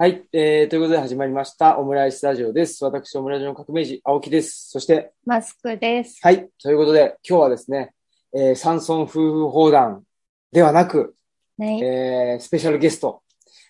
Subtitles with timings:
[0.00, 2.82] はい、えー、ということで始まりました、オムライスラジオです。
[2.86, 4.70] 私、オムラジオの革命児、青木です。
[4.70, 6.20] そして、マスクです。
[6.22, 7.92] はい、ということで、今日はですね、
[8.34, 10.02] えー、山村夫婦砲弾
[10.52, 11.16] ではなく、
[11.58, 13.20] ね、えー、スペシャルゲスト、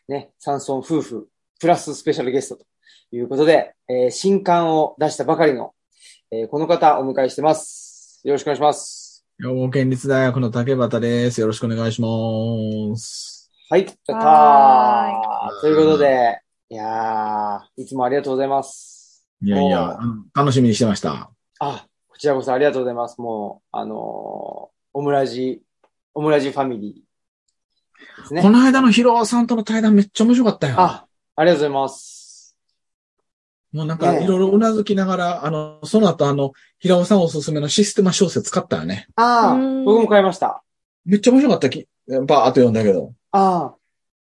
[0.06, 1.28] ね、山村夫婦、
[1.58, 2.64] プラススペシャルゲストと
[3.10, 5.74] いうことで、えー、新刊を出したばかりの、
[6.30, 8.20] えー、この方お迎えしてます。
[8.22, 9.26] よろしくお願いします。
[9.42, 11.40] 兵庫県立大学の竹端です。
[11.40, 13.39] よろしくお願いします。
[13.72, 13.92] はい、た
[15.60, 16.40] ということで、
[16.70, 19.24] いやー、いつもありがとうございます。
[19.40, 19.96] いやいや、
[20.34, 21.30] 楽しみにしてました。
[21.60, 23.20] あ、こちらこそありがとうございます。
[23.20, 25.62] もう、あのーオムラジ、
[26.14, 28.50] オムラジファミリーですねこ。
[28.50, 30.74] の間のヒロさんとの対談めっちゃ面白かったよ。
[30.76, 31.06] あ、
[31.36, 32.56] ありがとうございます。
[33.70, 39.06] もうなんかいろいろうなずきながら、あの、その後あの、平尾さんおすすめのシステマ小説買ったよね。
[39.14, 40.64] ああうん、僕も買いました。
[41.04, 43.14] めっちゃ面白かったき、バーっと読んだけど。
[43.32, 43.78] ああ、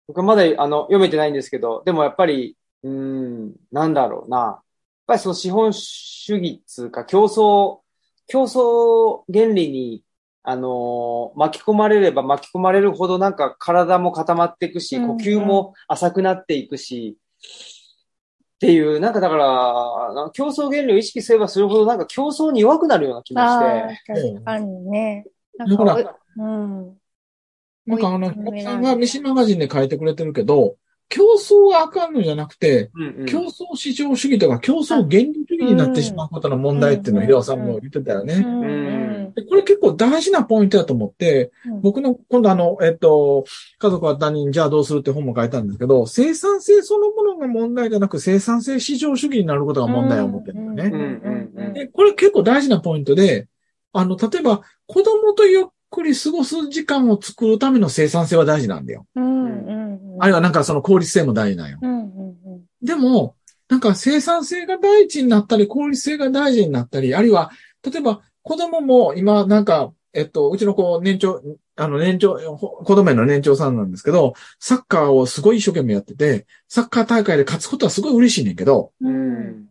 [0.08, 4.38] 僕はまだ、あの、読めてないんですけど、でもやっぱり、うーん、なんだろうな。
[4.38, 4.64] やっ
[5.08, 7.82] ぱりその資本主義っつうか、競争、
[8.28, 10.04] 競争原理に、
[10.44, 17.18] あのー巻き込まれれば巻き込まれるほどなんか体も固まっていくし、呼吸も浅くなっていくし、
[18.56, 23.66] っていう、なんかだから、競争原理を意識すればするほどなんか競争に弱くなるような気もしあて。
[23.66, 25.26] あ、確かにね。
[25.58, 26.99] なんか、うん。
[27.90, 30.76] なんかあの、追い詰められる平尾さんがミシマガジンで書いてくれてるけど、
[31.10, 33.26] 競争があかんのじゃなくて、うんうん。
[33.26, 37.60] 競争市場主義とか競争原理主義になってしまうことの問題っていうのをうん平尾さん。
[37.60, 38.36] も言ってたよね。
[38.36, 38.68] うんう
[39.30, 39.34] ん。
[39.34, 41.82] でこれ結構大事なポイントだと思って、うん。
[41.82, 43.44] 僕の今度あの、えっと、
[43.80, 51.88] 家族は他人じゃあどうするって本も書いたんですけど、生産性そのものが問題じゃなく生産性市場主義になることが問題を思ってるんだよね。
[51.92, 53.48] これ結構大事なポイントで、
[53.94, 59.06] あの、例えば子供とゆっくり過ごす時間を作るための生産性は大事なんだよ。
[59.16, 59.90] うんうん
[60.22, 61.80] あるいはなんかその効率性も大事なんよ。
[61.82, 62.30] うんうん
[62.82, 63.36] でも、
[63.68, 67.52] なんか生産性が第一になったり、効率性が大事になったり、あるいは、
[67.84, 71.42] 例えば子供も今なんか、えっと、うちの子年長、
[71.76, 79.08] あの年長、ほ子供への年長さんなんですけど、サッカーをすごい一生懸命やってて、サッカー大会で勝つことはすごい嬉しいねんけど、う。
[79.08, 79.68] うん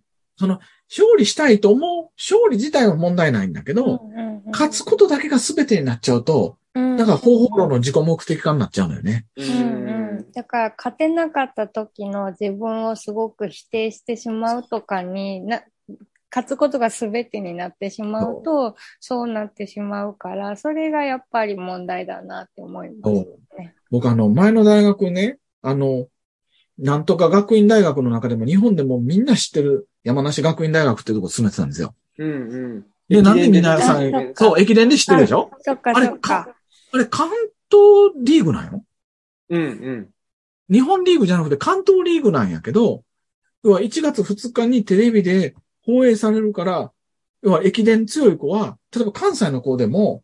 [0.47, 0.59] ん。
[0.91, 4.03] 勝利したいと思う、勝利自体は問題ないんだけど、
[4.51, 9.27] 勝つことだけが全てになっちゃうと、うんだから方法論の自己目的化になっちゃうのよね。
[9.37, 10.33] ううんうん。
[10.33, 15.63] だから、勝てなかった時の自分をすごく否定してしまうとかにな、
[16.31, 23.15] 勝つことが全てになってしまうと、そうなってしまうから、それがやっぱり問題だなって思います
[23.59, 23.75] ね。
[23.91, 26.07] 僕あの、前の大学ね、あの、
[26.79, 31.95] なんとか学院大学の中でも日本でもみんな知ってる山梨学院大学っていうところ住めてたんですよ。
[32.19, 32.35] うんう
[32.79, 32.87] ん。
[33.09, 35.51] で、なんで皆さんそう、駅伝で知ってるでしょ？
[35.61, 36.55] そっかあれそっか。
[36.93, 38.85] あれ関東リーグなんよ？
[39.51, 40.09] うんうん。
[40.71, 43.03] 日本リーグじゃなくて関東リーグなんやけど、
[43.65, 46.93] 要は1月2日にテレビで放映されるから、
[47.43, 50.23] 要は駅伝強い子は、例えば関西の子でも、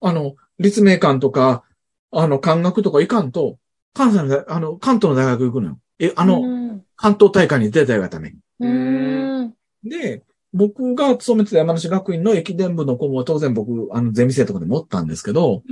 [0.00, 1.64] あの、立命館とか、
[2.10, 3.58] あの、関学とか行かんと、
[3.94, 5.78] 関西の大、あの、関東の大学行くのよ。
[5.98, 6.64] え、あの、うん
[6.96, 8.38] 関東大会に出たいがために。
[8.60, 9.54] うん。
[9.82, 10.22] で、
[10.52, 15.62] 僕が勤めてた山梨学院の駅伝部の子も当然僕、あの、ゼミ生とかで持ったんですけど、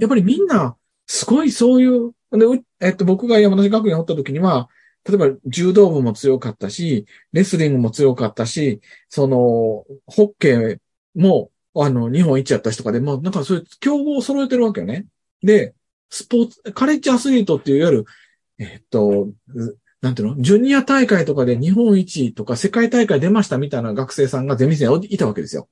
[0.00, 0.76] やっぱりみんな、
[1.06, 4.68] すごいそういう、でうえっと、僕が山梨学院におった時には、
[5.06, 10.78] 例えば柔道部も強かったし、レスリングも強かったし、その、ホッケー
[11.14, 15.06] も、あの、日本一やった人とかでも、なんかそういう競合を揃えてるわけよね。
[15.42, 15.74] で、
[16.10, 18.04] スポーツ、カレッジアスリートっていういわゆる、
[18.58, 20.42] えっと、うなんていうの？
[20.42, 25.68] ジュニア大会とかで日本一とか世界大会出ましたみたいな学生さんがゼミ生にいたわけですよ。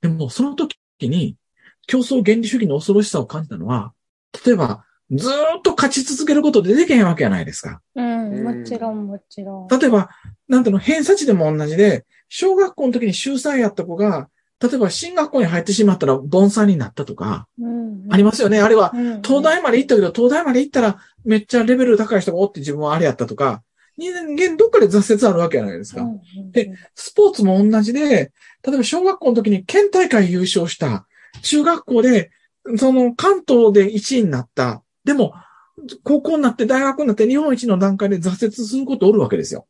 [0.00, 1.36] でも、その時に、
[1.86, 3.92] 競争原理主義の恐ろしさを感じたのは、
[4.44, 7.80] 例えば、ずーっと勝ち続けることでできへんわけじゃないですか。
[7.94, 9.68] うん、もちろん、もちろん。
[9.68, 10.10] 例えば、
[10.48, 14.28] なんていうの、偏差値でも同じで、小学校の時に秀才やった子が、
[14.60, 18.60] 例えば進学校に入ってしまったら盆栽になったとか、うんありますよね。
[18.60, 23.62] あるいは、うん東大まで行ったけど、東大まで行ったらめっちゃレベル高い人がおって自分はあれやったとか、
[23.98, 26.02] 人間どっかで挫折あるわけじゃないですか。
[26.02, 28.32] うんうんでスポーツも同じで、
[28.62, 31.06] 例えば小学校の時に県大会優勝した、
[31.42, 32.30] 中学校で、
[32.76, 35.34] その関東で1位になった、でも、
[36.04, 39.66] 高校になって大学になって日本一の段階で挫折することおるわけですよ。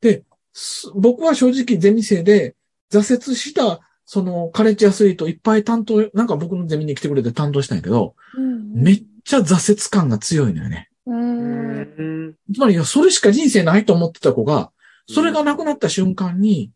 [0.00, 2.55] で、す僕は正直ゼミ生で
[2.90, 10.90] 挫折した、そのカレッジアスリートいっぱい担当、なんか僕のゼミに来てくれて担当したんやけど、うんめっちゃ挫折感が強いのよね。
[11.06, 14.70] つまり、いやそれしか人生ないと思ってた子が、
[15.08, 16.70] それがなくなった瞬間に、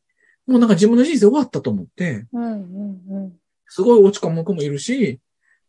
[0.46, 3.32] もうなんか自分の人生終わったと思って、うんうんうん
[3.72, 5.20] すごい落ち込む子もいるし、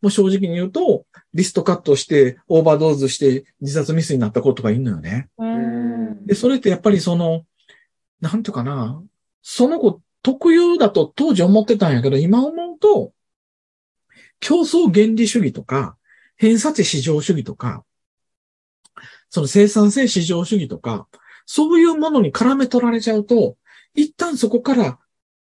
[0.02, 1.06] もう正直に言うと、
[1.36, 5.30] リストカットして、オーバードーズして自殺未遂になった子とかいるのよね。
[5.38, 6.26] うん。
[6.26, 7.46] で、それってやっぱりその、
[8.20, 9.04] なんていうかな、
[9.44, 13.14] その子特有だと当時思ってたんやけど、今思うと、
[14.40, 15.98] 競争原理主義とか、
[16.36, 17.84] 偏差値至上主義とか、
[19.30, 21.08] その生産性至上主義とか、
[21.46, 23.58] そういうものに絡め取られちゃうと、
[23.94, 25.00] 一旦そこから、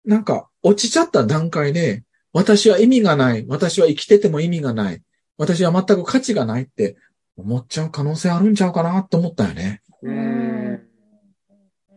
[0.05, 5.03] なんか落ちちゃった段階で、私は意味がない、私は生きてても意味がない、
[5.37, 6.97] 私は全く価値がないって
[7.37, 9.83] 思っちゃう可能性あるんちゃうかなって思ったよね。
[10.03, 10.89] うん。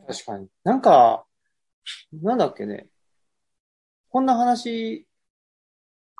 [0.07, 0.47] 確かに。
[0.63, 1.25] なんか、
[2.11, 2.87] なんだっけね。
[4.09, 5.07] こんな話、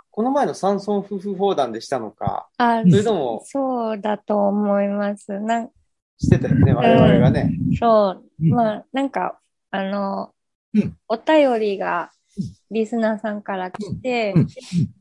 [0.10, 5.40] この前の山村夫婦砲弾でしたのか、あ、それともそうだと思います。
[5.40, 5.70] なん
[6.18, 7.52] してたよね、我々がね。
[7.80, 9.40] そう、うんまあ、なんか、
[9.72, 10.34] あの、
[10.74, 12.10] うんお便りが
[12.72, 14.34] リスナーさんから来て、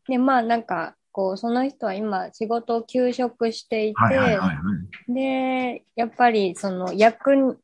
[0.06, 4.54] で、まあ、なんか、こう、その人は今仕事を休職していて、はいはいはいは
[5.08, 5.14] い。
[5.14, 7.54] で、やっぱりその役に、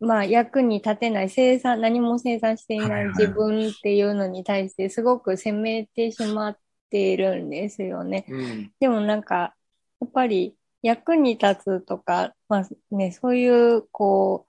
[0.00, 6.58] まあ役に立てない生産、何も生産していない自分っていうのに対してすごく責めてしまっ
[6.90, 8.26] ているんですよね。
[8.28, 8.72] うん。
[8.80, 9.54] でもなんか、
[10.00, 14.46] やっぱり役に立つとか、まあね、そういう、こ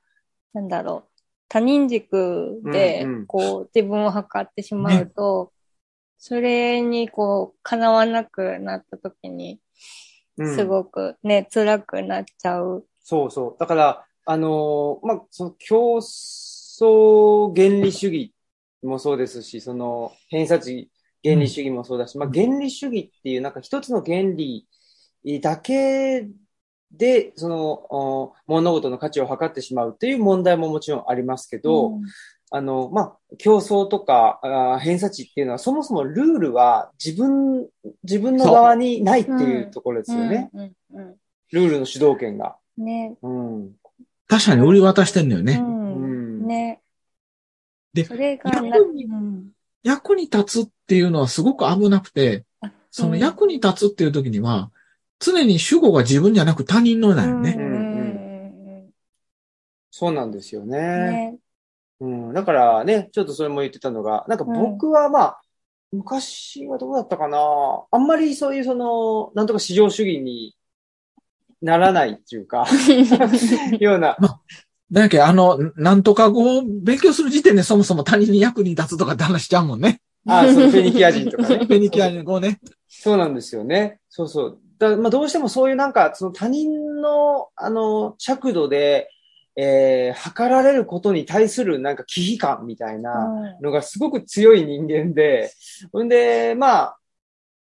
[0.54, 5.52] う、なんだろう、他人軸でうんうん、こう、自分を測ってしまうと、
[6.18, 12.86] それにこう、叶わなくなった時に、うんすごくね、辛くなっちゃう。
[13.00, 13.56] そうそう。
[13.58, 18.34] だから、あのーまあ、その競争原理主義
[18.84, 20.90] もそうですし、その偏差値
[21.24, 24.68] 原理主義もそうだし、まあ、原理主義っていうなんか一つの原理
[25.42, 26.28] だけ
[26.92, 32.02] で、その、お物事の価値を測ってしまうっていう問題ももちろんありますけど、うん
[32.52, 37.68] あの、まあ、競争とかあー偏差値っていうのは、そもそもルールは自分、
[38.04, 40.52] 自分の側にないっていうところですよね。
[41.52, 42.56] ルールの主導権が。
[42.78, 43.72] うんね、うん。
[44.28, 45.58] 確かに売り渡してんのようね。
[45.58, 46.82] ん、うんね。
[47.94, 49.52] でそれがな、逆にうん
[49.84, 54.72] 役に立つっていうのはすごく危なくて、あその役に立つっていう時には、
[55.20, 57.56] 常に主語が自分じゃなく他人のなんよね。
[57.58, 57.86] うんうん
[59.98, 60.78] そうなんですようんね。
[60.80, 61.38] ね。
[62.02, 62.34] うん。
[62.34, 65.42] だからね、ちょっとそれも言ってたのが、なんか僕はまあ、
[65.94, 67.38] 昔はどうだったかな。
[67.92, 70.55] あんまりそういうその、なんとか市場主義に
[71.62, 72.66] ならないっていうか、
[73.80, 74.18] ような。
[74.92, 80.02] だやけあの、なんとか語を勉強する時点でそもそも他人に役に立つとかって話しちゃうもんね。
[80.28, 81.58] ああ、そのフェニキア人とかね。
[81.66, 82.60] フェニキア語ね。
[82.88, 84.00] そうなんですよね。
[84.10, 84.60] そうそう。
[84.78, 89.10] だまあ、どうしてもそういうなんか、その他人の、あの、尺度で、
[89.56, 95.52] えー、測られることに対するなんか危機感みたいなのがすごく強い人間で、
[95.94, 96.98] ほんで、まあ、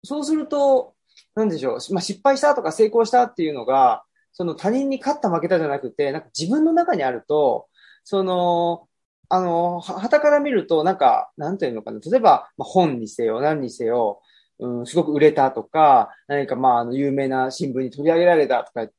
[0.03, 0.92] そうすると、
[1.35, 7.67] なんでしょう、まあ、失敗したとか成功したっていうのが、その他人に勝った負けたじゃなくて、なんか自分の中にあると、
[8.03, 8.87] その、
[9.29, 11.99] あの、は、たから見ると、なんか、なんていうのかな。
[11.99, 14.21] 例えば、まあ、本にせよ、何にせよ、
[14.63, 18.91] うん、すごく売れたとか、何かまあ、あの、有名な新聞に取り上げられたとか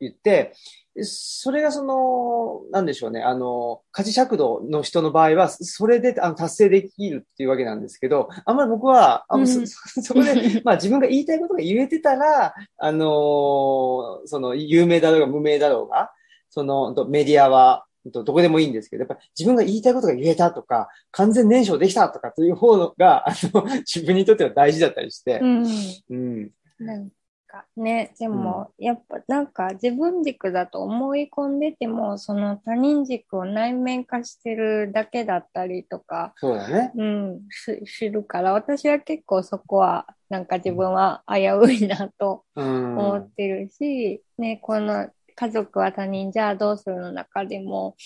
[0.00, 0.54] 言って
[1.00, 9.66] それがその、なんでしょうね、あの、価値尺度の人の場合は、それであの達成できるっていうわけなんですけど、あんまり僕は、あそうん。
[9.66, 16.10] そ そこで、まあ自分が言いたいことが言えてたら、あのその、有名だろうが無名だろうが、
[16.50, 25.66] その、とメディアは、とどこでもいいんですけど、やっぱり自分が言いたいことが言えたとか、完全燃焼できたとかという方が、 あの、自分にとっては大事だったりしてう、ん。
[26.10, 26.50] うん。
[26.78, 27.10] なん
[27.46, 36.92] かね、でも、やっぱなんか自分軸だと思い込んでても、その他人軸を内面化してるだけだったりとか、そうだね。
[36.96, 42.98] うん、し知るから、私は結構そこは、なんか自分は危ういなとうん。
[42.98, 45.08] 思ってるし、ね、この
[45.42, 47.96] 家族は他人じゃあどうするの中でも、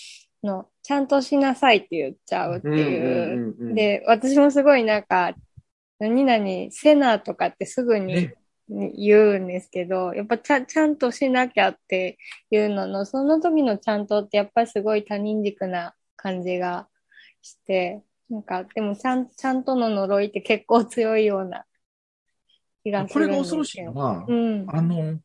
[0.43, 2.73] の、ちゃんとしなさいって言っちゃうっていう。
[2.73, 5.35] うんうんうんうん、で、私もすごいなんか、
[5.99, 8.35] 何々、セナとかってすぐにね
[8.95, 12.17] 言うんですけど、やっぱちゃちゃんとしなきゃって
[12.49, 16.87] いうのの、その時のちゃんとってやっぱりすごい他人軸な感じが
[17.41, 21.65] して、なんか、でもちゃん、ちゃんとの呪いって結構強いような
[22.83, 23.57] 気がすこれるんですよ。
[23.57, 24.65] が恐ろしいのは、うん。
[24.67, 25.19] あの、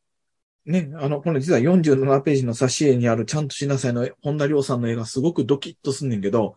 [0.65, 6.55] ね、あの、この実は47ページの挿絵にあるちゃんとしなさいの本田亮さんの絵がすごくドキッとすんねんけど、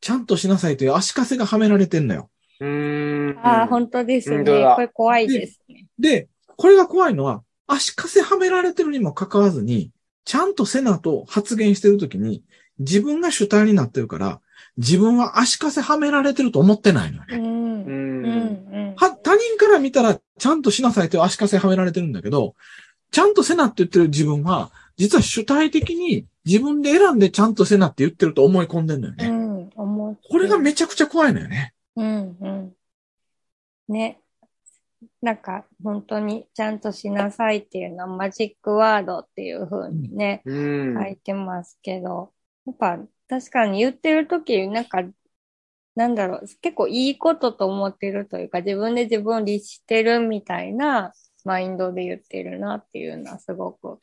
[0.00, 2.30] ちゃんとしなさいという足かせがはめられてんのよ。
[2.60, 3.38] うーん。
[3.42, 4.44] ああ、本当ですね。
[4.74, 5.86] これ怖いですね。
[5.98, 9.90] で、これが怖いのは、足かせはめられてるにもかかわらずに、
[10.24, 12.42] ちゃんとせなと発言してるときに、
[12.78, 14.40] 自分が主体になってるから、
[14.78, 17.36] 自分は足かせはめられてると思ってないのよね。
[17.36, 17.44] うん。
[17.44, 17.46] う。
[17.46, 18.26] うんん。
[18.26, 18.94] うん。
[18.96, 22.54] は、他人かから見たら、ちゃんとしなさいという足かせはめられてるんだけど、
[23.14, 29.28] ちゃんとせなって言ってる自分は、実は主体的に自分で選んでちゃんとせなって言ってると思い込んでんのよね。
[29.28, 31.74] うん、思ってこれがめちゃくちゃ怖いのよね。
[31.94, 32.72] うんうん。
[33.88, 34.20] ね。
[35.22, 40.94] なんか、本当にちゃんとしなさいっていうのはマジックワードっていう風にね、うん。
[41.00, 42.32] 書いてますけど、
[42.66, 45.04] やっぱ確かに言ってる時なんか、
[45.94, 51.12] なんだろう、結構いいことと思ってるというか、自分で自分を律してるみたいな
[51.44, 53.98] マインドで言ってるなっていうのはすごく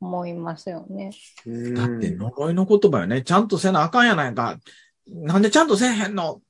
[0.00, 1.12] 思いますよね。
[1.46, 3.22] うんだって呪いの言葉よね。
[3.22, 4.58] ちゃんとせなあかんやないか。
[5.06, 6.40] なんでちゃんとせえへんの？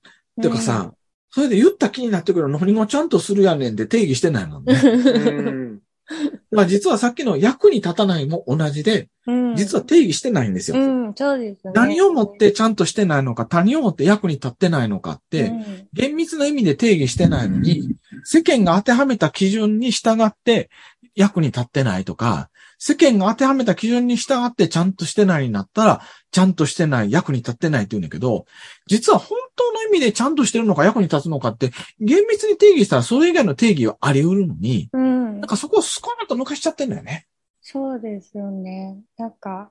[0.41, 0.93] ってかさ、
[1.31, 4.75] それで言った気になってくるの何がちゃんとするやねんって定義してないもんね。
[6.11, 6.57] うん。
[6.57, 10.79] まあ実はさっきの役に立たないも同じで、うん、実は定義してないんですよ。
[10.79, 11.73] うん、そうですね。
[11.75, 20.71] 何をもってちゃんとしてないのか、何をもって役に立ってないのかって、うん厳密な意味で定義してないのに、世間が当てはめた基準に従って
[21.15, 28.47] 役に立ってないとか、世間が当てはめた基準に従ってちゃんとしてないになったら、ちゃんとしてない、役に立ってないって言うんだけど、
[28.87, 31.71] 実は本当の意味でちゃんとしてるのか役に立つのかって、
[32.01, 37.27] 厳密に定義したらそれ以外の定義はあり得るのに、うんなんかそこをスコーンと抜かしちゃってんだよね。
[37.61, 38.99] そうですよね。
[39.17, 39.71] なんか、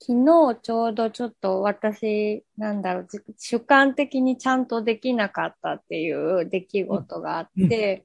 [0.00, 8.04] 昨日ちょうどちょっと私、なんだろう、じ主観的にちゃんとできなかったっていう出来事があって、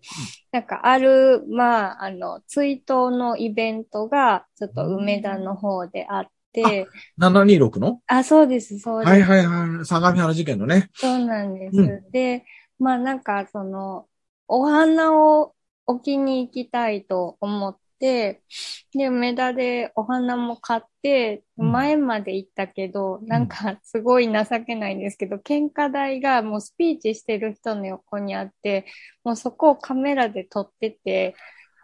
[0.51, 8.01] なんかある、まあ、あの、追悼のイベントがちょっと梅田の方であって、726の？
[8.07, 9.09] あ、そうです、そうです。
[9.09, 9.85] はいはいはい。
[9.85, 10.89] 相模原事件のね。
[10.95, 11.79] そうなんです。
[11.79, 12.45] うで、
[12.79, 14.07] まあなんかその、
[14.47, 15.53] お花を
[15.89, 18.43] 置きに行きたいと思って、
[18.93, 21.71] で、梅田でお花も買って、うん。
[21.71, 28.85] 前まで行ったけど、なんかすごい情けないんですけど、献花台がもうスピーチしてる人の横にあって、
[29.23, 31.35] もうそこをカメラで撮ってて、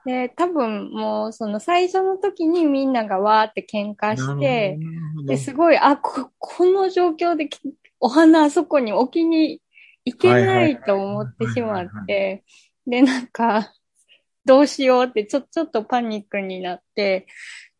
[0.05, 4.77] で、多分もうその最初の時にみんながわーって喧嘩して、
[5.25, 7.59] で、すごい、あ、こ、この状況でき
[7.99, 9.61] お花あそこに置きに
[10.05, 12.43] 行けないと思ってしまって、
[12.85, 13.73] で、なんか、
[14.45, 17.27] どうしようって、ちょ、ちょっとパニックになって、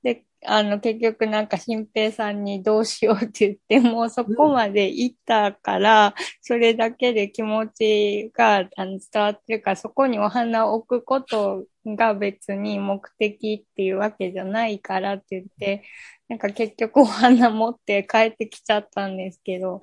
[0.04, 15.84] で、あの、結局なんか、新平さんにどうしようって言って、もうそこまで行ったから、それだけで気持ちがあの伝わってるから、そこにお花を置くことが別に目的っていうわけじゃないからって言って、
[16.28, 19.82] なんか結局お花持って帰ってきちゃったんですけど、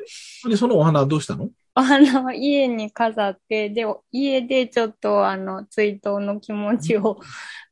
[0.48, 1.48] で、そのお花はどうしたの？
[1.74, 7.18] お花は家に飾って、で、家でちょっとあの、追悼の気持ちを、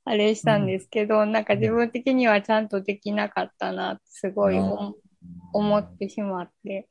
[0.04, 4.96] あれしたんですけど、なんか自分的にはちゃんとできなかったなってすごい思
[5.52, 6.88] 思ってしまって。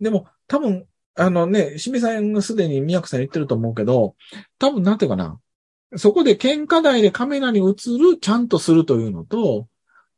[0.00, 4.16] でも、多分、あのね、しみさんがすでに宮子さん言ってると思うけど、
[4.58, 5.40] 多分なんていうかな。
[5.96, 7.62] そこで喧嘩台でカメラに映
[7.98, 9.68] る、ちゃんとするというのと、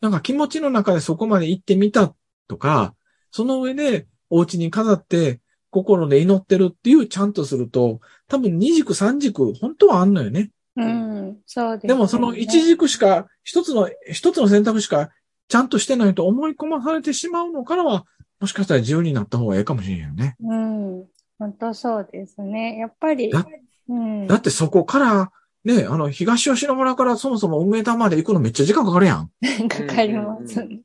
[0.00, 2.14] なんか気持ちの中でそこまで行ってみた
[2.46, 2.94] とか、
[3.30, 10.50] その上でお家に飾って心で祈ってるっていうちゃんとすると、多分二軸三軸、本当はあんのよね。
[10.76, 15.10] うん、そうです、でもその一軸しか、一つの、一つの選択しか
[15.48, 18.04] ちゃんとしてないと思い込まされてしまうのからは、
[18.40, 20.36] もしかしたら自由になった方がいいかもしれんよね。
[20.40, 21.04] うん、
[21.38, 22.76] 本当そうですね。
[22.78, 23.46] やっぱりだ、
[23.88, 25.32] うん、だってそこから、
[25.64, 29.30] ね、あの、東吉野村からそもそも梅田まで行くのめっちゃ時間かかるやん。
[29.68, 30.80] かかりますね。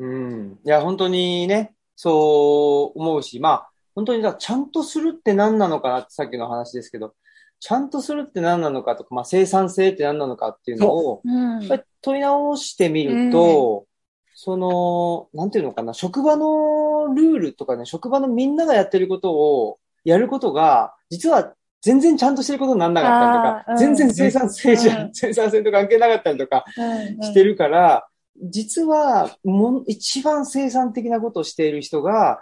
[0.00, 0.58] うん。
[0.64, 7.14] いや、本当にね、そう思うし、まあ、本当にだ、ちゃんとするって何なのかなってさっきの話ですけど、
[7.60, 11.28] ちゃんとするって何なのかとか、まあ、生産性って何なのかっていうのを、う。
[11.28, 11.60] ん。
[12.00, 13.86] 問い直してみると、
[14.34, 21.52] その、なんていうのかな、職場のルールとかね、職場のみんながやってることをやることが、実は
[21.82, 23.76] 全然ちゃんとしてることにならなかったりとか、うん。
[23.76, 25.10] 全然生産性じゃ、うん。
[25.12, 27.22] 生産性と関係なかったりとかうん。
[27.22, 28.06] してるから、
[28.42, 32.40] 実はもん、一番生産的なことをしている人が、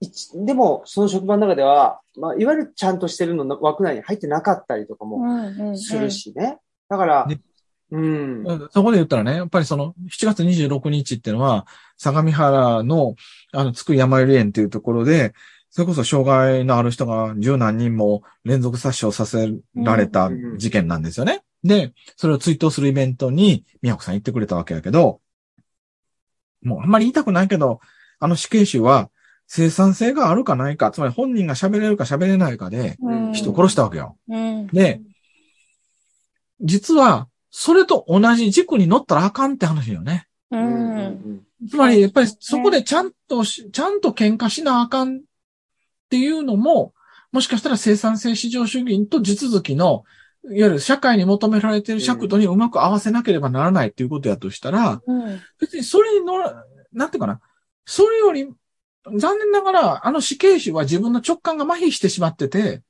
[0.00, 6.58] 一でも、その職場の中では、まあ、いわゆるちゃんとしてるのの枠内に入ってなかったりとかもうんうんするしね。
[6.88, 7.40] だから、ね
[7.92, 8.68] うん。
[8.70, 13.14] そこで言ったらね、やっぱりその、7月26日っていうのは、相模原の、
[13.52, 15.34] あの、つく山より園っていうところで、
[15.70, 21.42] それこそ障害のある人が十何人も連続殺傷させられた事件なんですよね。
[21.64, 25.20] で、それを追悼するイベントに、宮子さん行ってくれたわけやけど、
[26.62, 27.80] もうあんまり言いたくないけど、
[28.18, 29.10] あの死刑囚は
[29.46, 34.16] 生産性があるかないか、つまり本人が喋れるか喋れないかでうん人を殺したわけよ。
[34.28, 35.00] うんで、
[36.60, 40.28] 実は、それと同じ軸に乗ったらあかんって話よね。
[41.68, 45.20] つまり、やっぱりそこでちゃんとし、ちゃんと喧嘩しなあかんっ
[46.10, 46.94] ていうのも、
[47.32, 50.04] もしかしたら生産性市場主義と地続きの、
[50.44, 55.40] いわゆる社会に求められている尺度にうまく合わせなければならないっていうことやとしたら、うん。
[55.60, 57.40] 別にそれに乗ら、なんていうかな、
[57.84, 58.48] それより、
[59.16, 62.82] 残念ながら、あの死刑囚は自分の直感が麻痺してしまってて、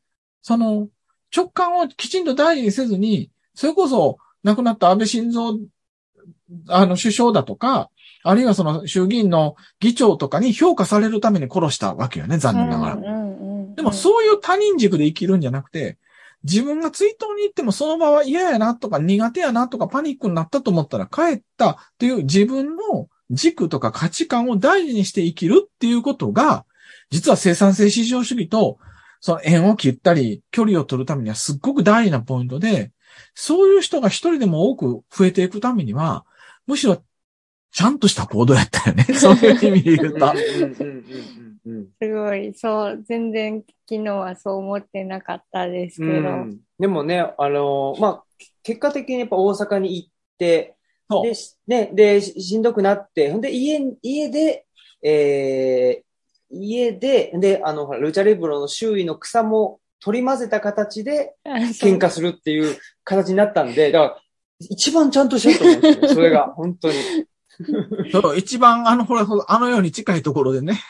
[0.42, 0.88] その
[1.34, 5.66] 直感をきちんと大事にせずに、それこそ亡くなった安倍晋三、
[6.68, 7.90] あの首相だとか、
[8.22, 12.96] あるいはその衆議院の議長とかに評価されるために殺したわけよね、残念ながら。
[13.76, 15.98] でもそういう他人軸で生きるんじゃなくて、
[16.44, 26.64] 自分が追悼に行ってもその場は嫌やなとか苦手やなとかパニックになったと思ったら帰ったという自分の軸とか価値観を大事にして生きるっていうことが、
[27.10, 28.78] 実は生産性市場主義と
[29.20, 32.90] その縁を切ったり距離を取るためにはすっごく大事なポイントで、
[33.34, 36.24] そういう人が一人でも多く増えていくためには、
[36.66, 37.02] むしろ
[37.72, 39.04] ちゃんとした行動やったよね。
[39.14, 40.32] そういう意味で言うと。
[41.64, 46.12] すごい、そう、全然昨日はそう思ってなかったですけど。
[46.12, 46.60] うん。
[46.78, 48.24] でもね、あのーまあ、
[48.62, 50.76] 結果的にやっぱ大阪に行って、
[51.66, 54.66] で、で、ししんどくなって、ほんで、家、家で、
[55.02, 64.20] えー、家で、で、あの、ルチャリブロの周囲の草も取り混ぜた形で喧嘩するっていう形になったんで、だから、
[64.60, 66.94] 一番ちゃんとしてると思うんですよ、それが、本当に。
[68.12, 70.80] そう、一番あの、ほら、あのように近いところでね。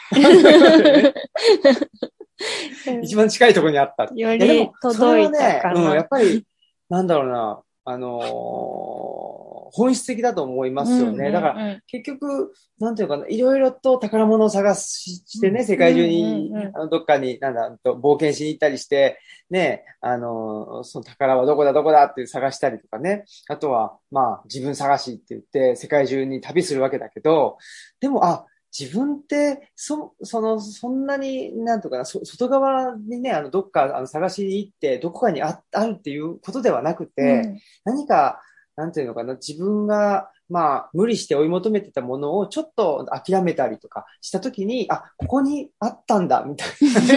[3.03, 4.05] 一番近いところにあった。
[4.05, 5.91] よいやでり届いれはねたかな。
[5.91, 6.45] うん、やっぱり、
[6.89, 11.31] なんだろうな、あのー本質的だと思いますよね。
[11.31, 19.19] だから、ら、結局、なんていうかな、いろいろと宝物を探してね、世界中にうんうんうん、あのどっかに、なんだ、と冒険しに行ったりして、
[19.51, 23.25] ね、あの、その宝はどこだどこだって探したりとかね。
[23.49, 27.59] あとは、まあ、自分探しって言って、世界中に旅するわけだけど、
[28.01, 28.47] でも、あ、
[28.79, 38.41] 自分って、そ、その、そんなに、なんとかな、そ外側にね、あの、どっか、あの、探しに行って、どこかにあ、あるっていうことではなくて、何か、
[38.81, 46.69] なんていうのかな、自分が、まあ、無理して追い求めてたものをちょっと諦めたりとかしたときに、あ、ここにあったんだ、みたい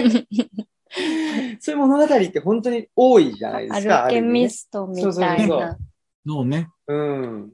[0.04, 0.28] なね。
[1.60, 4.04] そういう物語って本当に多いじゃないでアすか。
[4.04, 5.78] ルケミストみたいそうそうな。
[6.26, 6.70] のね。
[6.88, 6.98] 意味
[7.40, 7.50] ね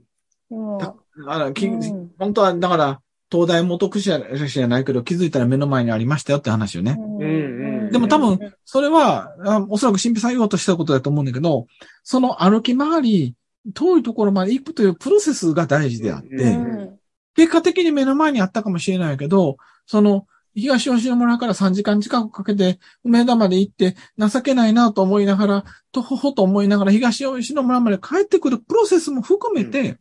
[0.50, 6.98] うの、きうん本当は、だから、東大元区者じゃないけど、気づいたら目の前にありましたよって話よね。
[7.00, 7.26] うんう
[7.68, 11.68] んでも多分、それは、あおそらく神秘さん言おうとしたことだと思うんだけど、
[12.04, 13.36] その歩き回り、
[13.74, 17.00] 遠いところまで行くというプロセスが大事であって、ううん
[17.36, 29.98] 結果的に目の前にあったかもしれないけど、その、東吉野村から3時間近くかけて、梅田まで行って、情けないなと思いながら、とほほと思いながら、東吉野村まで帰ってくるプロセスも含めて、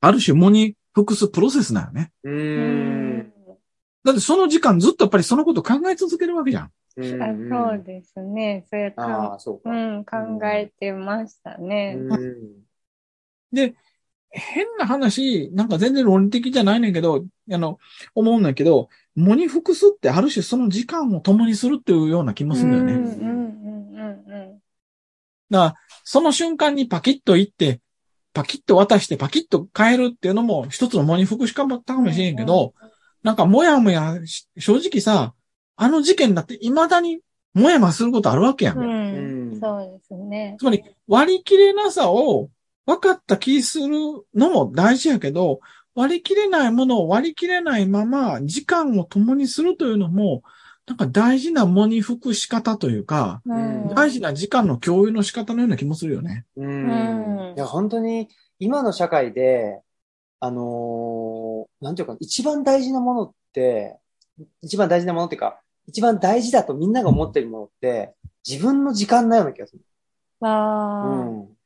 [0.00, 2.10] ある種、藻に服すプロセスなよね。
[2.24, 2.30] う。
[2.30, 3.32] うんん
[4.04, 6.70] だってその時間ずっとやっぱりそのこと考え続けるわけじゃん。
[6.96, 8.64] うんあそうですね。
[8.68, 9.70] それあかあ、そうか。
[9.70, 11.96] うん、考えてましたね。
[11.98, 12.64] うん
[13.52, 13.74] で、
[14.30, 17.78] 変な話、なんか全然論理的じゃないねんけど、あの、
[18.14, 23.16] 思うんだけど、藻に服すってある種その時間を共にするっていうような気もするんだよね。
[23.20, 23.44] うんうん
[23.94, 24.60] うんうん
[25.50, 27.80] だから、その瞬間にパキッと行って、
[28.32, 32.74] パキッと渡してパキッと変えるっていうのも一つの藻に服しかもったかもしれんけど、
[33.22, 35.34] なんかもやもやし、正直さ、
[35.76, 37.20] あの事件だって未だに
[37.54, 38.78] もやもやすることあるわけやん。
[38.78, 39.60] うん。
[39.60, 40.56] そうですね。
[40.58, 42.50] つまり、割り切れなさを
[42.86, 43.88] 分かった気する
[44.34, 45.60] のも大事やけど、
[45.94, 50.42] 割り切れないものを割り切れないまま時間を共にするというのも、
[50.86, 56.44] なんか大事な藻に吹く仕方というか、うん大事な時間の共有の仕方のような気もするよね。
[56.56, 57.54] ううんん。
[57.54, 59.80] いや、本当に、今の社会で、
[60.40, 63.98] あのーなんていうか、一番大事なものって、
[64.62, 68.14] 一番大事なものっていうか、一番大事だとみんなが思ってるものって、
[68.46, 69.82] 自分の時間なような気がする。
[70.40, 71.56] ああ、うん。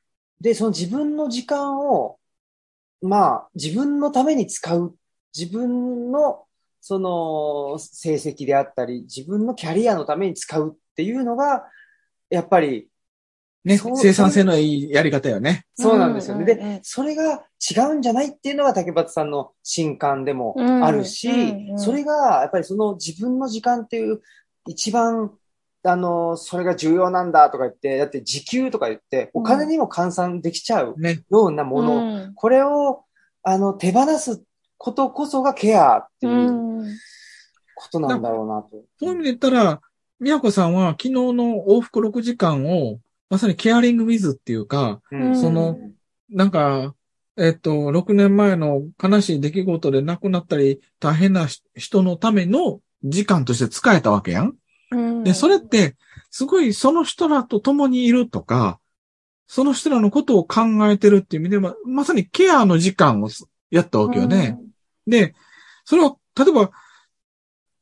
[0.40, 2.18] で、その自分の時間を、
[3.02, 4.94] まあ、自分のために使う。
[5.36, 6.46] 自分の、
[6.80, 11.64] その、成績であったり、自分のキャリアのために使うっていうのが、
[12.30, 12.88] やっぱり、
[13.68, 15.66] ね、生産性のいいやり方よね。
[15.74, 16.44] そうなんですよね。
[16.44, 24.20] うんうんうんで、それが違うんじゃないっていうのが竹俣さんの新刊でもあるし、うんうんうんそれがやっぱりその自分の時間っていう
[24.66, 25.32] 一番、
[25.84, 31.22] あの、それが重要なんだとか言って、だって時給とか言って、お金にも換算できちゃうね。
[31.30, 33.04] ようなもの、うんこれを、
[33.42, 34.42] あの、手放す
[34.76, 36.50] ことこそがケアってういう
[36.84, 36.96] ん
[37.74, 38.70] ことなんだろうなと。
[38.98, 39.80] そういう意味で言ったら、
[40.20, 42.98] 宮子さんは昨日の往復6時間を、
[43.30, 45.76] まさにケアリングウィズっていうか、うんその
[46.30, 46.94] なんか、
[47.36, 54.54] えっと、6年前の悲しい出来事で亡くなったり、大変な人のための時間として使えたわけやん。
[54.90, 55.96] うんうんで、それって、
[56.30, 58.78] すごいその人らと共にいるとか、
[59.46, 63.28] その人らのことを考えてるっていう意味では、まさにケアの時間を
[63.70, 64.58] やったわけよね。
[65.06, 65.34] で、
[65.84, 66.70] それを、例えば、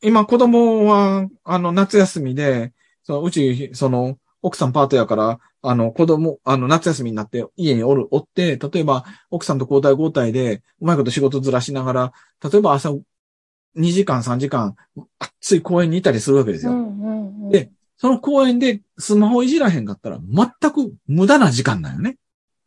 [0.02, 12.12] 今子供は、あの、夏休みで、そのうち、その、奥さんパートやから、あの、子供、あの、夏休みになって家におる、おって、例えば、奥さんと交代交代で、うまいこと仕事ずらしながら、
[12.48, 14.76] 例えば朝、2時間、3時間、
[15.18, 16.72] 暑い公園にいたりするわけですよ。
[16.72, 22.16] うんうんうんで、その公園でスマホいじらへんかったら、全く無駄な時間なんよね。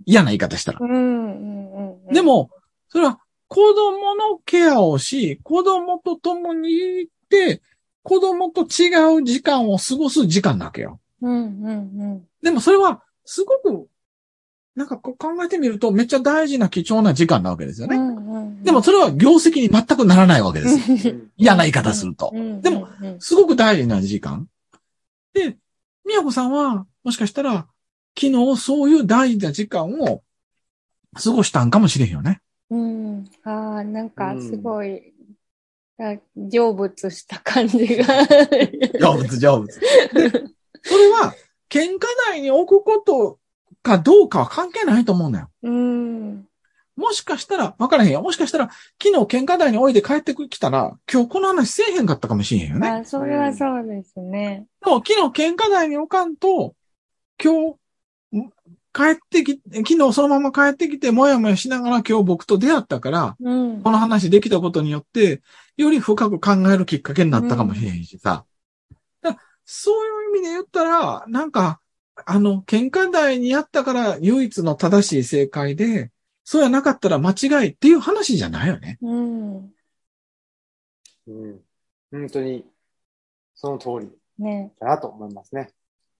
[0.06, 0.80] 嫌な言い方したら。
[0.82, 2.14] うんうんうん。
[2.14, 2.50] で、も、
[2.90, 7.62] それは子供のケアをし、子供と共にいて、
[8.04, 11.00] 子供と違う時間を過ごす時間なわけよ。
[11.22, 11.72] うんう
[12.16, 13.88] んでもそれは、すごく、
[14.76, 17.98] なんかこう考えてみると、めっちゃ大事な貴重な時間なわけですようん。
[17.98, 18.14] うね。
[18.14, 20.78] んうんうんでも、それは業績に全くならないわけです
[21.38, 22.40] 嫌な言い方するとう。
[22.40, 24.48] んでも、うんうんすごく大事な時間。
[25.34, 25.58] で、
[26.06, 27.68] みやこさんは、もしかしたら、
[28.18, 30.24] 昨日そういう大事な時間を
[31.22, 32.42] 過ごしたんかもしれんよね。
[32.70, 33.30] うん。
[33.44, 35.14] ああ、なんかすごい、
[35.98, 38.06] あ成仏した感じが。
[38.06, 39.80] 成仏、成仏。
[40.90, 41.34] で、それは、
[41.70, 43.40] 喧嘩台に置くこと
[43.84, 45.50] かどうかは関係ないと思うんだよ。
[45.64, 46.46] うん。
[46.96, 48.22] もしかしたら、わからへんよ。
[48.22, 48.70] もしかしたら、
[49.02, 52.90] 昨日喧嘩台に置いて帰ってきたら、今日この話せえへんかったかもしれへんよね。
[52.90, 54.66] あそれはそうですね。
[54.84, 56.76] でも昨日喧嘩台に置かんと、
[57.42, 57.78] 今
[58.34, 58.50] 日、ん
[58.92, 63.82] 帰ってき、昨日そのまま帰ってきて、もやもやしながら今日僕と出会ったから、うん。
[63.82, 65.42] この話できたことによって、
[65.78, 68.46] より深く考えるきっかけになったかもしれへんしさ。
[69.72, 71.80] そういう意味で言ったら、なんか、
[72.26, 76.12] あの、喧嘩台にやったから唯一の正しい正解で、
[76.44, 78.98] そうやなかったら間違いっていう話じゃないよね。
[79.00, 79.58] うん。
[79.58, 79.68] う
[81.32, 81.62] ん。
[82.10, 82.66] 本当に、
[83.54, 84.10] その通り
[84.44, 84.74] ね。
[84.80, 85.72] だなと思いますね。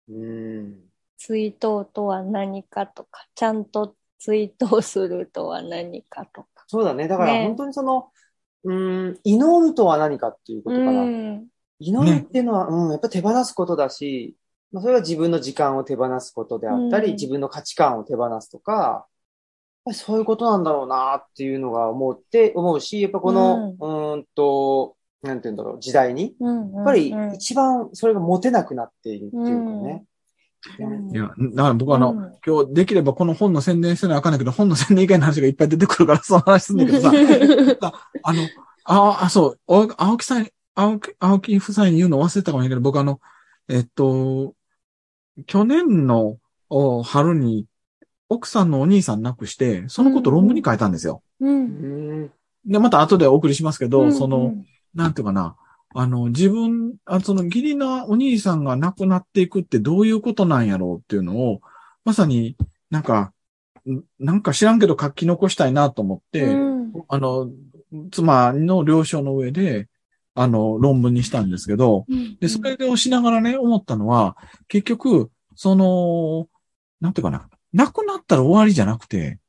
[0.10, 0.84] うん。
[1.18, 6.66] 追悼とは何かとか、ちゃんと追悼するとは何かとか。
[6.68, 7.08] そうだね。
[7.08, 8.12] だからね本当にその、
[8.64, 10.92] うん、祈るとは何かっていうことかな。
[11.02, 11.48] うん。
[11.80, 14.36] 祈るっていうのは、うん、やっぱ手放すことだし、
[14.72, 17.14] まあ、それは自分の時間を手放すことであったり、うん。
[17.14, 19.04] 自分の価値観を手放すとか、やっ
[19.86, 26.74] ぱりそういうことなんだろうなっていうのが思って、思うし、やっぱこの、うーんと、なんて言うんだろう、時代に、うん。
[26.74, 30.06] やっぱりうん一番それが持てなくなっているっていうかね。
[30.80, 31.12] うん。
[31.12, 32.38] いや、だから僕はあの、うん。
[32.46, 37.12] 今日できればこの本の宣伝せなあかんないけど、本の宣伝以外の話がいっぱい出てくるから、その話すんだけどさ、
[38.24, 38.44] あの、
[38.86, 40.48] あ、あ、そう、お青木さん、
[40.80, 43.20] 青木、青木夫妻に言うの忘れたかもしれないけど、僕あの、
[43.68, 44.56] えっと、
[45.46, 46.38] 去年の
[46.70, 47.66] お春に
[48.30, 51.22] 奥さんのお兄さん亡くして、そのこと論文に書いたんですよ。
[51.42, 51.46] う。
[51.46, 52.32] うんん。
[52.66, 54.54] で、また後でお送りしますけど、うんその、、
[54.94, 55.58] なんていうかな、
[55.94, 61.62] あの、自分、あその義理のお兄さんが亡くなっていくってどういうことなんやろうっていうのを、
[62.06, 62.56] まさに
[62.90, 63.34] なんか、
[63.90, 67.50] んなんか知らんけど書き残したいなと思って、うんあの、
[68.12, 69.90] 妻の了承の上で、
[70.36, 72.06] あの、論文にしたんですけど、
[72.40, 74.38] で、それをしながらね、思ったのは、
[74.68, 76.48] 結局、その、
[77.02, 79.40] なんていうかな、亡くなったら終わりじゃなくて、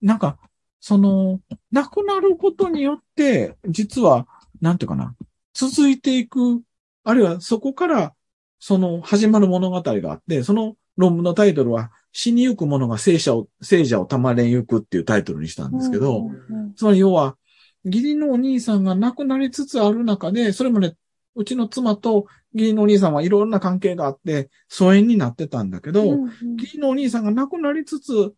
[0.00, 0.38] なんか、
[0.80, 4.26] その、亡くなることによって、実は、
[4.60, 5.14] なんていうかな、
[5.54, 6.62] 続いていく、
[7.04, 8.14] あるいはそこから、
[8.58, 16.74] その、始まる物語があって、その論文のタイトルは、死にゆく者が聖者を、聖者をたまれんゆくっていうタイトルにしたんですけど、うん。
[16.74, 17.36] つまり要は、
[17.84, 20.94] 義理のお兄さんが亡くなりつつある中で、それまで
[21.34, 28.34] うちの妻と義理のお兄さんはいろんな関係があって、疎遠になってたんだけど、うん義理のお兄さんが亡くなりつつ、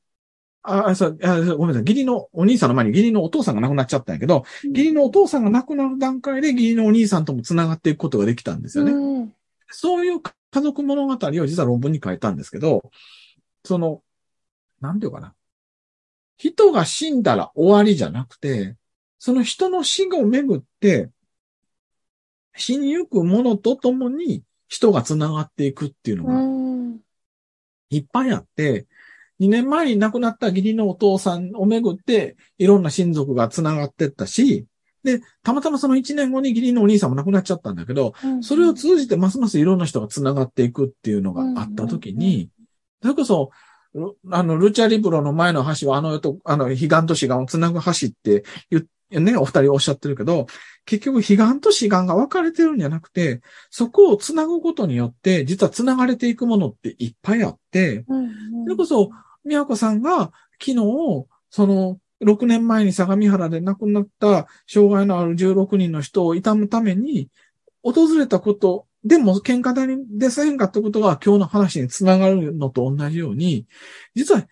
[0.63, 1.83] あ、あそうあごめんなさい。
[1.83, 8.93] 義理のお兄さんの前に義理のお父さんが亡くなっちゃったんやけど、義理のお父さんが亡くなる段階で義理のお兄さんとも繋がっていくことができたんですよね。
[8.93, 9.35] うん
[9.77, 12.93] そういう家族物語を実は論文に書いたんですけど、
[13.65, 14.03] その、
[14.81, 15.35] なんていうかな。
[16.37, 18.77] 人が死んだら終わりじゃなくて、
[19.25, 21.09] その人の死をめぐって、
[22.55, 27.01] 死にゆくものとともに人が繋がっていくっていうのうがん。
[27.89, 28.87] いっぱいあって、
[29.41, 34.67] 2年前に亡くなった義理のお父さんをめぐって、いろんな親族が繋がってったし、
[35.03, 42.51] で、たまたまその1年後に義理のお兄さんも亡くなっちゃったんだけど、それを通じてますますいろんな人が繋がっていくっていうのがあったときに、
[43.01, 43.53] それこそ、
[43.95, 50.47] ルあの、ルチャリブロの前の橋はあの世と、あの、彼岸と志願を繋ぐ橋って言っね、お二人おっしゃってるけど、
[50.87, 53.41] 結局、彼岸と志願が分かれてるんじゃなくて、
[53.71, 58.05] そこを繋ぐことによって、実は繋がれていくものっていっぱいあって、
[58.65, 59.11] それこそ、
[59.45, 60.77] 宮子さんが昨日、
[61.51, 67.29] その、6年前に相模原で亡くなった障害のある16人の人を悼むために、
[67.83, 73.67] 訪れたことでも喧嘩台に出せへんかったことが今日の話につながるのと同じように、
[74.15, 74.47] 実は、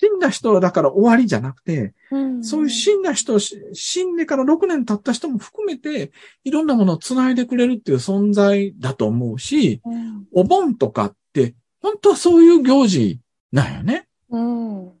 [0.00, 6.12] 死んだ人だから終わりじゃなくて、うんそういう死んだ人、し死んでから6年経った人も含めて、
[6.44, 13.18] いろんなものを繋いでくれるっていう存在だと思うし、うんお盆とかって、本当はそういう行事
[13.50, 14.06] なんよね。
[14.30, 14.92] うん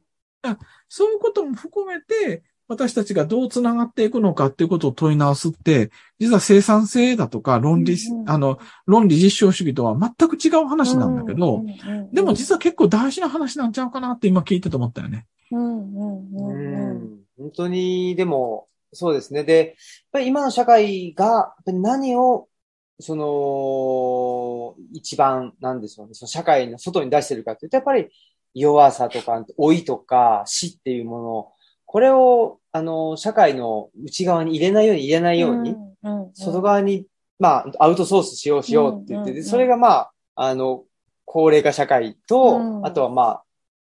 [0.88, 15.26] そういうことも含めて、私たちがどう繋がっていくのかっていうことを問い直すって、実は生産性だとか論理、うんうんあの、論理実証主義とは全く違う話なんだけど、うんうんでも実は結構大事な話なんちゃうかなって今聞いてて思ったよね。
[15.50, 19.44] うんうんううんうんん本当に、でも、そうですね。
[19.44, 19.74] で、やっ
[20.12, 22.48] ぱり今の社会が、やっぱり何を、
[23.00, 28.08] その、一番、なんでしょうね、その社会の外に出してるかっていうと、やっぱり
[28.54, 31.52] 弱さとか、老いとか死っていうもの、
[31.88, 37.06] これを、あの、社会の内側に入れないように入れないように、うんうん外側に、
[37.38, 39.42] まあ、アウトソースしようしようって言って、うんうんうん。
[39.42, 40.84] でそれがまあ、あの、
[41.24, 42.86] 高齢化社会と、うん。
[42.86, 43.44] あとはまあ、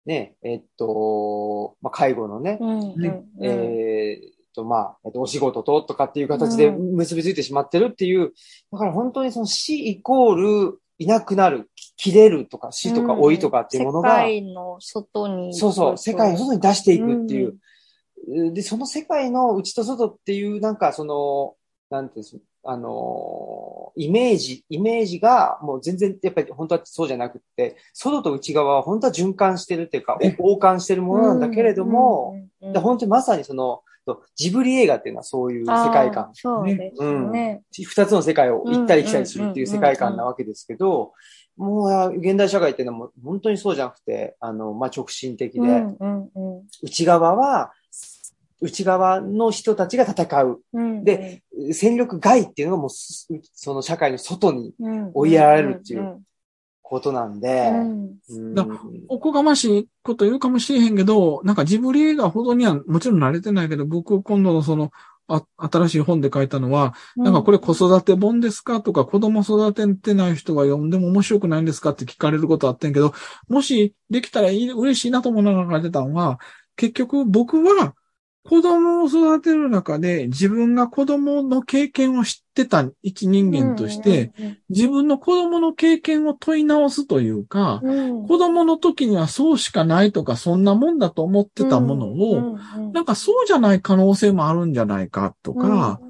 [0.05, 3.45] ね、えっと、まあ、介護のね、うんうんねうん。
[3.45, 6.95] えーっと、まあ、えっと、お仕事ととかっていう形でうん。
[6.95, 8.31] 結びついてしまってるっていう、
[8.71, 10.35] だから本当にその死イコー
[10.71, 15.53] ルいなくなる、切れるとか死とか老いとかっていうもの世が、界の外に。
[15.53, 17.49] そうそう、世界を外に出していくっていう。
[17.49, 17.57] う。
[18.53, 21.55] で、その世界の内と外っていう、なんかその、
[21.89, 33.83] なんていうんですあのー、イメージ、イメージがもう全然やっぱり本当はそうじゃなくって、外と内側は本当は循環してるっていうか、お交換してるものなんだけれども、、うんうんうんで本当にまさにその、
[34.35, 36.31] ジブリ映画っていうのはそういう世界観。
[36.33, 37.61] そうですね。
[37.71, 41.13] 二つの世界を行ったり来たりするっていう世界観なわけですけど、
[41.55, 46.67] もう現代社会っていうのはもう本当にそうじゃなくて、あの、まあ、直進的で、うんうんうん。
[46.81, 47.71] 内側は、
[48.61, 50.61] 内側の人たちが戦う。
[50.73, 51.03] うん。
[51.03, 55.11] で、戦力外っていうのがもうす、その社会の外にうん。
[55.13, 56.21] 追いやられるっていう
[56.81, 57.71] ことなんで、
[59.07, 64.91] おこがましいこと言うかもしれへんけど、なんかジブリ映画ほどにはもちろん慣れてないけど、僕今度のその、
[65.29, 73.13] あ新しい本で書いたのは、なんかこれ子育て本ですかとか子供育ててない人が読んでも面白くないんですかって聞かれることあってんけど、
[73.47, 76.39] もしできたらいい嬉しいなと思いながら書いてたのは、
[76.75, 77.93] 結局僕は
[78.49, 84.31] 子供を育てる中で自分が子供の経験を知ってた一人間として、、
[84.69, 88.27] 自分の子供の経験を問い直すというか、うん。
[88.27, 92.57] 子供の時にはそうしかないとか、そんなもんだと思ってたものを、
[92.91, 96.01] なんかそうじゃない可能性もあるんじゃないかとか、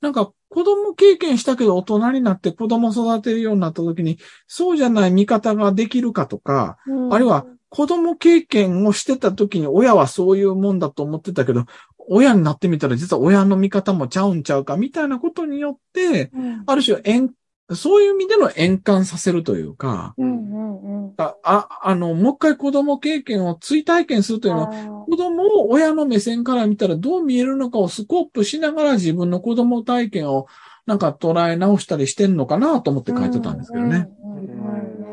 [0.00, 6.76] なんか子供経験したけど大人になって子供育てるようになった時に、そうじゃない見方ができるかとか、
[7.12, 11.66] あるいは、子供経験をしてた時に親はそういうもんだと思ってたけど、
[12.08, 17.32] 親になってみたら実は親の見方もちゃうんちゃうかみたいなことによって、うんある種円、
[17.72, 30.46] そういう意味での円環させるというか、うんうんうんあ、ああの、もう一回子供経験を追体験するというのは、あ子供を親の目線から見たらどう見えるのかをスコープしながら自分の子供体験を
[30.86, 34.08] なんか捉え直したりしてんのかなと思って書いてたんですけどね。。
[34.22, 35.03] うんうんうんうん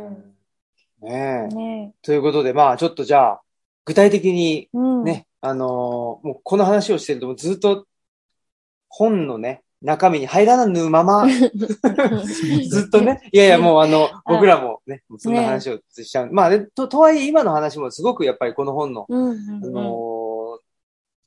[1.02, 3.42] ねということで、まあちょっとじゃあ、
[3.86, 5.04] 具体的にうん。
[5.04, 7.86] ね、あのーもうこの話をしてるとずっと
[8.90, 11.26] 本のね、中身に入らぬまま、
[12.70, 16.30] ずっとね、いやいやもうあの、僕らもね、そんな話をしちゃう。
[16.32, 20.22] まあね、と、とはいえ今の話もすごくやっぱりこの本の、あうんのー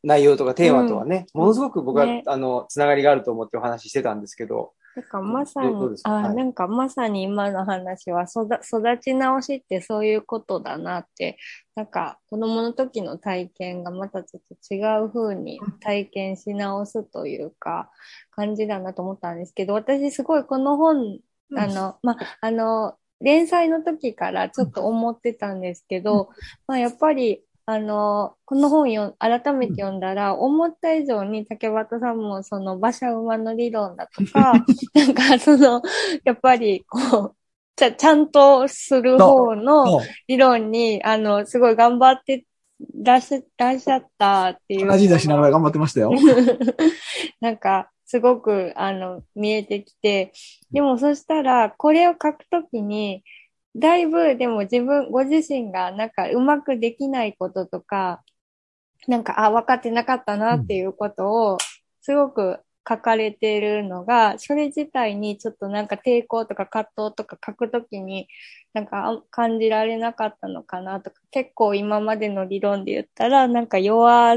[0.06, 6.36] 内容とかテーマとはね、ものすごく僕は、ねあの、つながりがあると思ってお話ししてたんですけど、なんかまさにあ、はい。
[6.36, 11.36] なんかまさに今の話は育育ち直しってそういうことだなって、
[11.74, 17.90] なんか子供の時の体験がまたちょっと違う風に体験し直すというか、
[18.30, 21.18] 感じだなと思ったんですけど、私すごいこの本、
[21.56, 26.28] あの、ま、あの、連載の時からちょっと思ってたんですけど、
[26.66, 34.52] まあやっぱり、あの、この本よ改めて読んだら、思った以上に竹俣さんもその馬車馬の理論だとか、
[34.94, 35.80] なんかその、
[36.24, 37.36] やっぱりこう、
[37.76, 42.44] ちゃ、ちゃんとする方の理論に、あの、すごい頑張って
[43.02, 44.92] らっしゃらっしゃったっていう。
[44.92, 46.12] 味出しながら頑張ってましたよ。
[47.40, 50.32] なんか、すごく、あの、見えてきて、
[50.70, 53.24] でもそしたら、これを書くときに、
[53.76, 58.22] だいぶ、でも自分、ご自身が、なんか、うまくできないこととか、
[59.08, 61.58] なんか、あ、分かってなかったなっていうことを、
[62.02, 68.28] すごく書かれてるのが、それ自体にちょっとなんか抵抗とか葛藤とか書くときに、
[68.74, 74.36] なんか感じられなかったのかなとか、結構今までの理論で言ったら、なんか弱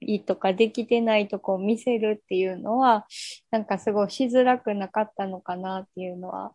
[0.00, 3.06] いとかできてないとこを見せるっていうのは、
[3.50, 6.54] なんかすごいしづらくなかったのかなっていうのは、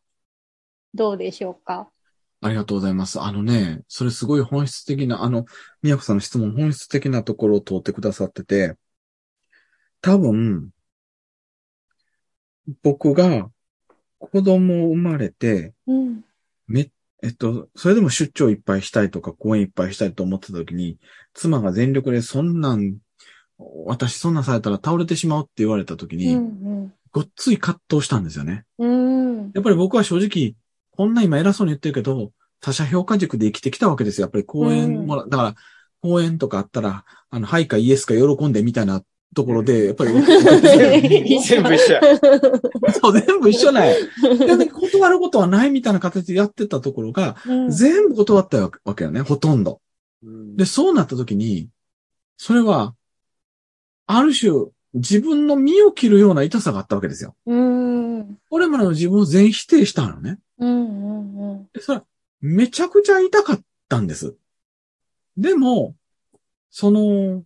[0.94, 1.92] どうでしょうか？
[2.42, 3.20] ありがとうございます。
[3.20, 5.46] あのね、それすごい本質的な、あの、
[5.82, 8.76] 宮子さんの質問本質的なところを通ってくださってて、
[10.02, 10.70] 多分、
[12.82, 13.50] 僕が
[14.20, 16.24] 子供を生まれて、うん。
[16.68, 16.90] め、
[17.22, 20.98] えっと、それでも出張いっぱいしたいとか、公演いっぱいしたいと思ってた時に、
[21.34, 22.98] 妻が全力でそんなん、
[23.86, 26.94] 私そんなんされたら倒れてしまうって言われた時うに、ん。
[27.12, 28.64] ごっつい葛藤したんですよね。
[28.78, 29.52] うん。
[29.54, 30.56] やっぱり僕は正直、
[31.00, 34.26] こんな今偉そうに言ってるけど、他者評価軸で生きてきたわけですよ。
[34.26, 35.56] やっぱり講演もら、だから、
[36.02, 39.02] 講演とかあったら、あの、はいかイエスか喜んでみたいな
[39.34, 42.02] ところで、やっぱり、 全部一緒や。
[43.02, 43.96] そう、全部一緒なんや。
[44.58, 49.80] で断ることはないみたいな形でやってたところが、うん全部断ったわけよね、ほとんど。
[50.22, 51.70] うんで、そうなった時に、
[52.36, 52.94] それは、
[54.06, 54.52] ある種、
[54.94, 57.38] 自分の身を切るような痛さがあったわけですよ。
[57.46, 58.38] うん。
[58.50, 60.40] これまでの自分を全否定したのね。
[60.60, 61.52] うん。
[61.52, 61.70] うん。
[61.74, 62.06] でそれは、
[62.42, 64.36] めちゃくちゃ痛かったんです。
[65.38, 65.96] でも、
[66.70, 67.44] その、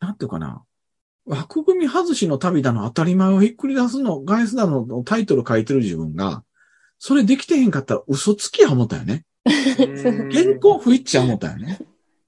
[0.00, 0.64] なんていうかな。
[1.26, 6.42] 枠組み外しの旅だの当たり前をひっくり出すの、ガイスだののタイトル書いてる自分が、
[6.98, 9.24] それできてへんかったら嘘つきや思ったよね。
[9.44, 11.78] 原稿不一致や思ったよね。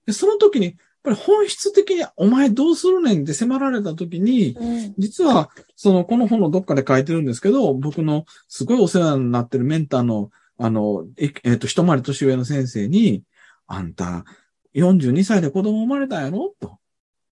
[0.06, 4.94] で、その時に、ぱり本質的にお前どうするねんって迫られた時に、うん。
[4.98, 13.22] 実は、その、この本のどっかで書いてるんですけど、僕のすごいお世話になってるメンターの、あの、ええっ、と、一回り年上の先生に、
[13.66, 14.24] あんた、
[14.74, 16.54] 42歳で子供生まれたんやろ？
[16.60, 16.78] と。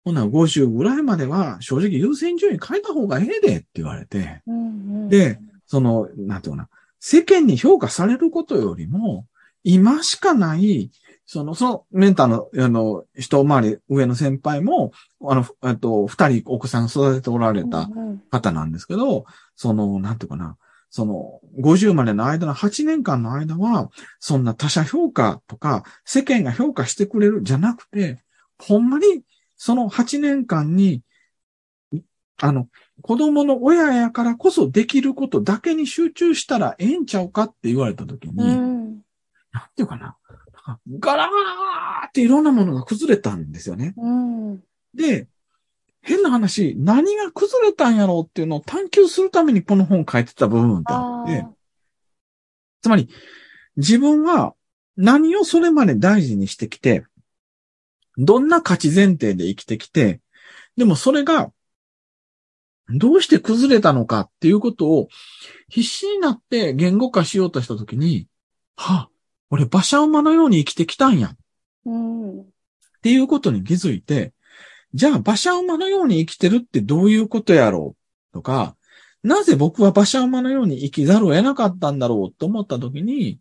[0.05, 5.09] ほな、50ぐらいまでは、正直優先順位変えた方がええでって言われて、うん。
[5.09, 6.69] で、その、なんていうかな、
[7.01, 9.27] 世間に評価されることよりも、
[9.63, 10.91] 今しかない、
[11.31, 18.23] その、そのメンターの、あの、一回り上の先輩も、あの、えっと、二人お子さん育てておられたうん。
[18.31, 20.57] 方なんですけど、その、なんていうかな、
[20.89, 28.25] その、50までの間の8年間の間は、そんな他者評価とか、世間が評価してくれるじゃなくて、
[28.59, 29.23] ほんまに、
[29.55, 31.03] その8年間に、
[32.39, 32.69] あの、
[33.03, 39.03] 子供の親やからこそできることだけに集中したらええんちゃうかって言われたときに、うん。
[39.53, 40.17] なんていうかな、
[40.99, 43.95] ガラーっていろんなものが崩れたんですよね。
[43.97, 44.61] うん。
[44.95, 45.29] で、
[46.03, 51.47] 変な話、何が崩れたんやろうっていうのを探求するためにこの本書いてた部分ってあって、
[52.83, 53.09] つまり、
[53.77, 54.55] 自分は
[54.97, 57.05] 何をそれまで大事にしてきて、
[58.17, 60.21] どんな価値前提で生きてきて、
[60.77, 61.53] でもそれが、
[62.91, 65.09] どうして崩れたのかっていうことを
[65.69, 68.29] 必死になって言語化しようとしたときに、
[68.77, 69.11] はあ、
[69.51, 71.35] 俺馬車馬のように生きてきたんや。
[71.85, 72.41] うん。
[72.41, 72.45] っ
[73.03, 74.33] ていうことに気づいて、
[74.95, 77.95] じゃあ馬車馬のように生きてるってどういうことやろ
[78.33, 78.35] う？
[78.35, 78.77] とか、
[79.23, 83.39] なぜ僕は馬車馬のように生きざるを得なかったんだろうと思ったときに、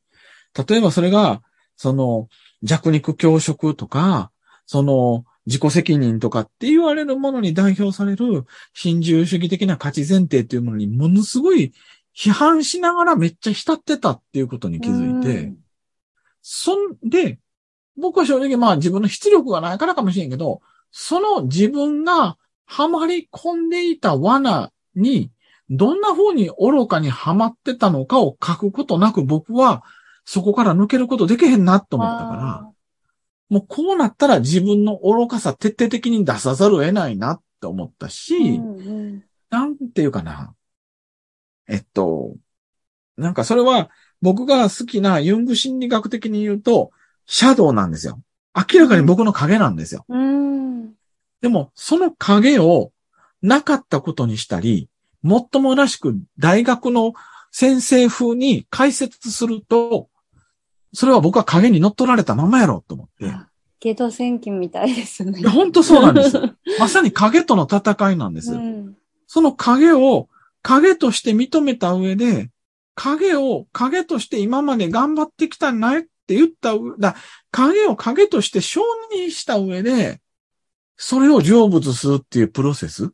[0.67, 1.41] 例えばそれが、
[1.75, 2.27] その
[2.63, 4.31] 弱肉強食とか、
[4.65, 11.71] その自己責任とかって言われるものに代表される新自由主義的な価値前提っていうものにものすごい
[12.17, 15.53] 批判しながらめっちゃ浸ってたっていうことに気づいて、
[16.49, 17.39] そんで、
[17.97, 25.29] 僕は正直まあ自分の出力がないからかもしれんけど、その自分がはまり込んでいた罠に、
[25.69, 29.83] どんな風に愚かにはまってたのかを書くことなく僕は
[30.23, 32.71] そこから抜けることできへんなと思ったから、
[33.49, 38.81] もうこうなったら自分の愚かさ徹底的に出さざるを得ないなって思ったし、うんう
[39.15, 40.53] んなんていうかな。
[41.69, 42.35] えっと、
[43.17, 43.89] なんかそれは
[44.21, 46.91] 僕が好きなユング心理学的に言うと、
[47.25, 48.19] シャドウなんですよ。
[48.55, 50.05] 明らかに僕の影なんですよ。
[50.07, 50.93] うん。
[51.41, 52.91] でも、その影を
[53.41, 54.89] なかったことにしたり、
[55.21, 57.13] もっともらしく大学の
[57.51, 60.09] 先生風に解説すると、
[60.93, 63.31] それは僕は影に乗っ取られたままやろうと思って。
[63.79, 65.51] ゲド戦記みたいですねいや、。
[65.51, 66.39] 本当そうなんです。
[66.79, 68.53] まさに影との戦いなんです。
[68.53, 68.97] うん。
[69.27, 70.29] その影を
[70.63, 72.49] 影として認めた上で、
[72.97, 77.15] 影を影として今まで頑張ってきたんないって言った上、だ
[77.51, 78.81] 影を影として承
[79.15, 80.19] 認した上で、
[80.97, 83.13] それを成仏するっていうプロセス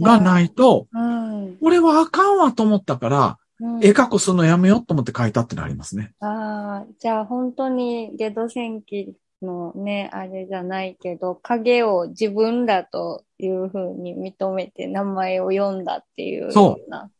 [0.00, 1.58] がないと、うん。
[1.60, 3.38] 俺はあかんわと思ったから、うん
[3.82, 6.12] 絵描くするのやめようと思って書いたってのありますね。
[6.20, 17.10] ああ、じゃあ本当にゲド戦記のね、あれじゃないけど、影を自分だというふうに認めて名前を読んだっていうそうような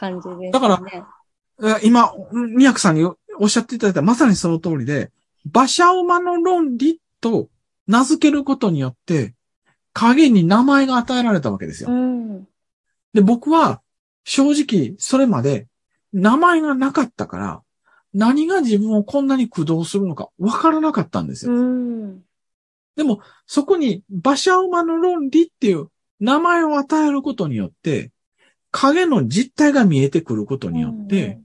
[0.00, 0.50] 感じですね。
[0.50, 0.80] だから
[1.62, 5.12] え今、宮久さんにおっしゃっていただいたまさにその通りで、
[5.44, 7.48] 馬車馬の論理と
[7.86, 9.34] 名付けることによって、
[9.92, 11.90] 影に名前が与えられたわけですよ。
[11.90, 12.48] うん。
[13.12, 13.82] で、僕は
[14.24, 15.66] 正直それまで
[16.12, 17.62] 名前がなかったから、
[18.14, 21.52] 何が自分をこんなに駆動するのかわからなかったんですよ。
[21.52, 22.24] うん。
[22.96, 25.88] うも、そこに馬車馬の論理っていう
[26.20, 28.10] 名前を与えることによって、
[28.70, 31.40] 影の実態が見えてくることによって、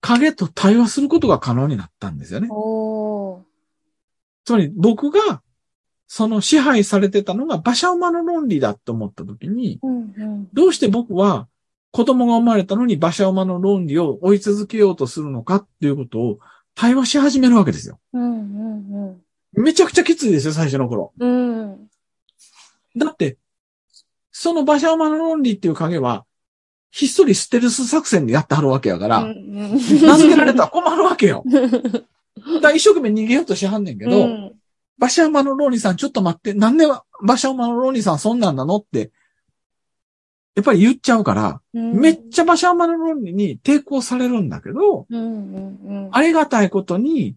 [0.00, 2.48] 影と対話することが可能になったんですよね。
[4.44, 5.42] つまり僕が、
[6.06, 10.48] その支配されてたのが馬車馬の論理だと思ったときに、うんうん。
[10.52, 11.48] どうして僕は
[11.90, 16.38] 子供が生まれたのに馬車馬の論理を追い続けようとするのかっていうことを
[16.74, 17.98] 対話し始めるわけですよ。
[18.12, 19.20] うんうん
[19.56, 21.12] めちゃくちゃきついですよ、最初の頃。
[21.18, 21.60] うん。
[21.60, 21.88] うん。
[22.96, 23.38] だって、
[24.36, 26.26] その馬車馬の論理っていう影は、
[26.90, 31.44] ひっそりステルス作戦でやってはるわけやから、うん名付けられたら困るわけよ。
[32.60, 34.52] だ一生懸命逃げようとしはんねんけど、うん
[34.98, 36.84] 馬車馬のローニさんちょっと待って、なんで
[37.20, 39.12] 馬車馬のローニさんそんなんなのって、
[40.56, 45.06] やっぱり言っちゃうから、うんめっちゃ馬車馬の論理に抵抗されるんだけど。
[46.10, 47.36] ありがたいことに、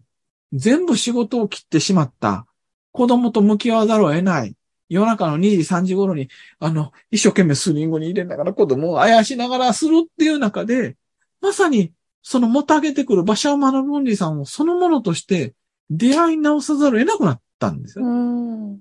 [0.52, 2.44] 全部仕事を切ってしまった。
[2.90, 4.56] 子供と向き合わざるを得ない。
[4.88, 6.28] 夜中の2時、3時頃に、
[6.58, 10.96] あの、一生懸命スリングに入れながら子供をあやしながらするっていう中で、
[11.40, 15.54] まさに、そのもたげてくる馬車馬の論理さんをそのものとして
[15.88, 18.04] 出会い直さざるを得なくなったんですよ。
[18.04, 18.80] うん。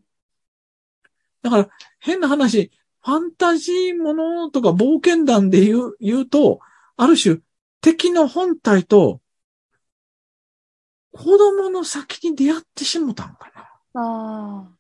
[1.41, 2.71] だから、変な話、
[3.03, 6.59] ファンタジーものとか冒険談で言う、言うと、
[6.97, 7.37] ある種、
[7.79, 9.21] 敵の本体と、
[11.13, 13.51] 子供の先に出会ってしもたんか
[13.93, 14.01] な。
[14.01, 14.76] あ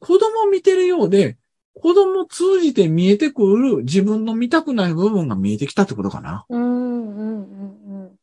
[0.00, 1.36] 子供見てるようで、
[1.74, 6.30] 子供通じて見えてくる自分の見たくない部分が見えてきたってことかな。
[6.30, 6.46] あ。
[6.48, 8.18] うんうんうんうん。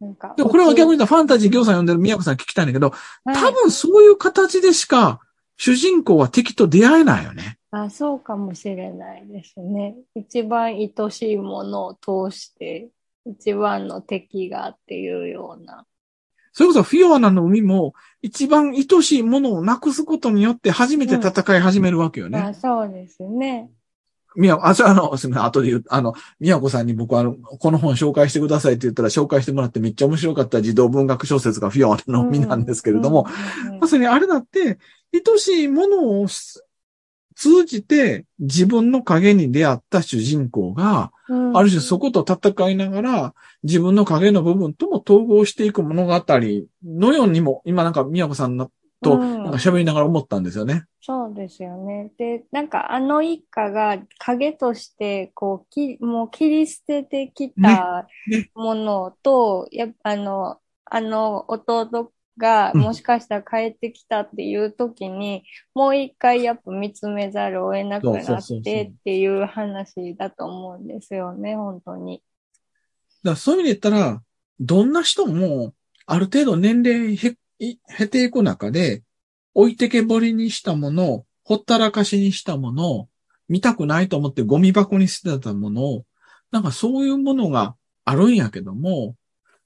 [0.00, 0.34] なんか。
[0.36, 2.90] でもこれは逆に言ったらファンタジー行さん読んでる宮子さん聞きたいんだけど、
[3.24, 5.20] はい多分そういう形でしか
[5.56, 7.58] 主人公は敵と出会えないよね。
[7.70, 9.96] あ、そうかもしれないですね。
[10.14, 12.88] 一番愛しいものを通して、
[13.26, 15.86] 一番の敵がっていうような。
[16.54, 22.38] それこそフィオナの海も一番愛しいものをなくすことによって初めて戦い始めるわけよね。
[22.38, 23.68] あ、そうですね。
[24.36, 34.78] みや、あ、それあの、すみません、後で言う、あの、みやこさんに僕はあの、この本紹介してくださいって言ったら紹介してもらってめっちゃ面白かった児童文学小説がフィオナの海なんですけれども、うんうんうんまさにあれだって、
[35.12, 36.64] 愛しいものをす
[37.34, 46.24] 通じて自分の影に出会った主人公が、うんある種そこと戦いながら、自分の影の部分とも統合していく物語
[46.84, 48.70] のようにも、今なんか宮子さんの
[49.02, 50.84] と喋りながら思ったんですよね。
[51.00, 52.10] そうですよね。
[52.18, 72.22] で、なんかあの一家が影として、こう、き、もう切り捨ててきたねねものと、やっぱあの、あの弟がうんもしかしたら帰ってきたっていう時に、もう一回やっぱ見つめざるを得なくなってっていう話だと思うんですよね、本当に。
[73.22, 74.22] だからそういう意味で言ったら、
[74.60, 75.74] どんな人も、
[76.06, 79.02] ある程度年齢へ、い経ていく中で、
[79.54, 83.08] 置いてけぼりにしたもの、ほったらかしにしたもの、
[83.48, 86.02] 見たくないと思ってゴミ箱に捨てたもの、
[86.50, 89.14] なんかそういうものがあるんやけども、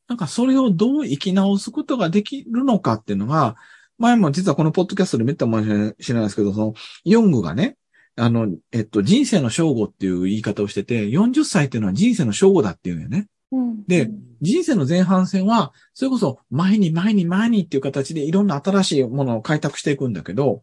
[0.09, 3.57] なんかそれをどう生き直すことができるのかっていうのが、
[3.99, 7.77] 前も実はこのポッドキャストでめったもしれないですけど、その、ヨングがね、
[8.17, 13.29] あの、えっと、人生の正午っていう言い方をしてて、40歳っていうのは人生の正午だっていうんよね。
[13.53, 20.63] うんで、人生の前半戦は、それこそ前に前に前にっていう形でいろんな新しいものを開拓していくんだけど、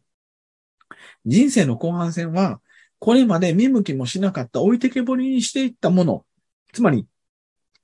[1.25, 2.61] 人生の後半戦は、
[2.99, 6.25] これまで見向きもしなかった置いてけぼりにしていったもの、
[6.73, 7.07] つまり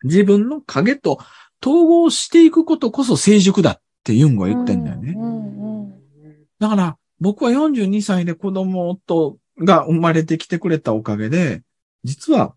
[0.04, 1.20] 自分の影と
[1.62, 5.16] 統合していくことこそ成熟だってユングは言ってんだよね。
[6.60, 11.62] だから僕は42歳で子供とが生まれてきてくれたおかげで、
[12.04, 12.56] 実は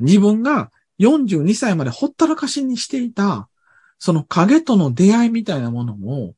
[0.00, 3.48] 自分が42歳までほったらかしにしていた、
[3.98, 6.34] その影との出会いみたいなものも、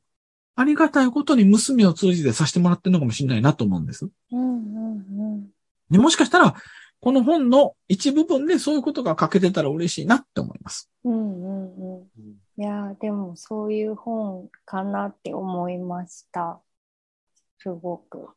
[0.55, 4.07] ありがたいことに娘を通じてさせてもらってるのかもしれないなと思うんです。
[4.31, 5.47] うんうんうん
[5.91, 6.55] でもしかしたら、
[7.03, 10.89] この本の一部分でそういうことが書けてたら嬉しいなって思います。
[11.03, 12.03] うんうんうん
[12.55, 16.61] いやー、でもそういう本かなって思いました。
[17.57, 18.29] すごく。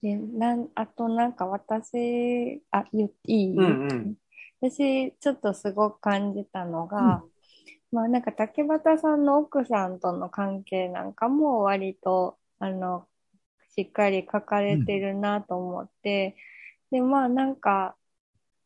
[0.00, 4.14] で、なん、あとなんか私、あ、言っていい、うんうん
[4.60, 7.22] 私、ちょっとすごく感じたのが、
[7.90, 13.07] まあなんか竹俣さんの奥さんとの関係なんかも割と、あの、
[13.78, 16.34] しっかり書かれてるなと思って、
[16.90, 17.96] で、まあなんか、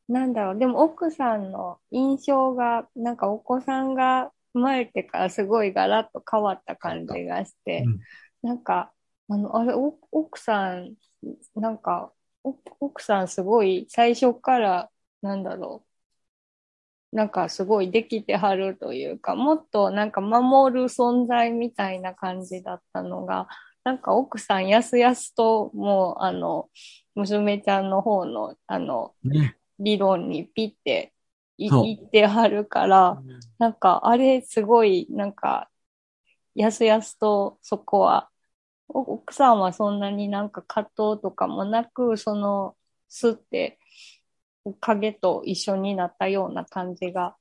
[0.09, 8.01] なんだろう、でも奥さんの印象が、なんかお子さんが生まれてからすごいガラッと変わった感じがして、うん。
[8.43, 8.91] なんか、
[9.29, 10.95] あの、あれ、お奥さん、
[11.55, 12.11] なんか、
[12.43, 14.91] お奥さんすごい最初から、
[15.21, 15.85] なんだろ
[17.13, 17.17] う。
[17.17, 23.49] なんかすごいできてはるというか、もっとなんか守る存在みたいな感じだったのが、
[23.85, 26.69] なんか奥さんやすやすともうあの、
[27.15, 29.57] 娘ちゃんの方のあの、ね。
[29.79, 31.13] 理論にピッて
[31.59, 33.21] いってはるから、
[33.59, 35.69] なんかあれすごいなんか、
[36.55, 38.31] やすやすとそこは、
[38.89, 42.77] お奥さんはそんなになんか葛藤とかもなく、その、
[43.09, 43.79] すって、
[44.81, 47.37] 影と一緒になったような感じが、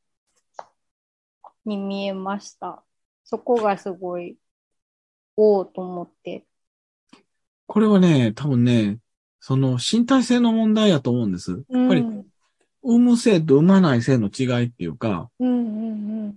[1.65, 2.83] に見えました。
[3.23, 4.37] そこがすごい、
[5.41, 6.45] おおと思って。
[7.65, 8.99] これはね、多分ね、
[9.39, 11.63] その身体性の問題やと思うんです。
[11.69, 12.25] やっぱり、うん、
[12.83, 16.35] 産む性と産まない性の違いっていうか、うん、うん、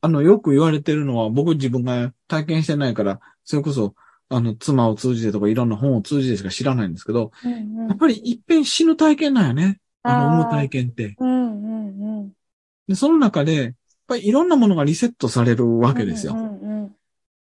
[0.00, 3.96] あの、よく言われてるのは、僕自分が体験してないから、それこそ、
[4.28, 7.52] あの、妻を通じてとかいろんな本を通じてしか知らないんですけど、うん。
[7.52, 9.80] うん、うんやっぱり一遍死ぬ体験なんよね。
[10.02, 11.16] あの、産む体験って。
[11.18, 12.32] うん、うん、うん。
[12.86, 13.72] で、その中で、やっ
[14.06, 16.34] ぱりいろんなものがリセットされるわけですよ。
[16.34, 16.94] うん、うん、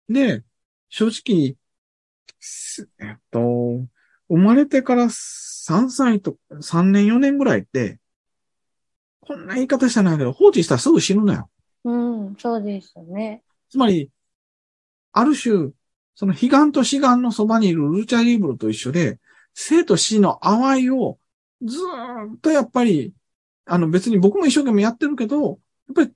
[0.08, 0.44] で、
[0.88, 1.56] 正直、
[2.40, 3.40] すえっと、
[4.28, 7.98] 生まれてから3歳と、3年4年ぐらいって、
[9.20, 11.50] こんな言い方してないけど、放置したらすぐ死ぬのよ。
[11.84, 12.26] うん。
[12.28, 13.42] うん、そうですよね。
[13.70, 14.10] つまり、
[15.12, 15.70] ある種、
[16.14, 19.18] その悲願と死願のそばにいるルーチャリーブルと一緒で、
[19.54, 21.18] 生と死の淡いを
[21.62, 23.12] ずーっとやっぱり、
[23.64, 25.58] あの別に僕も一生懸命やってるけど、やっ
[25.94, 26.12] ぱり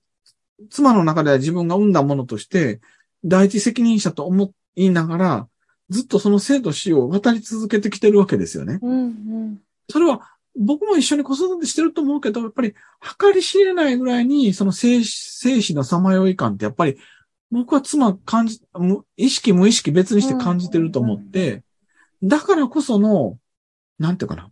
[0.71, 2.81] 妻の中では自分が産んだものとして、
[3.25, 5.49] 第一責任者と思いながら、
[5.91, 8.79] ずっとその生と死を渡り続けてきてるわけですよね。
[8.83, 9.59] うん、うん。
[9.91, 12.75] それは僕も一緒に子育てしてると思うけど、やっぱり
[13.19, 16.99] 計り知れないぐらいに、その生生死のさまよい感ってやっぱり
[17.51, 21.63] 僕は妻感じ、無意識無意識別にして感じてると思って、
[22.23, 23.39] だからこその、
[23.99, 24.51] なんていうかな。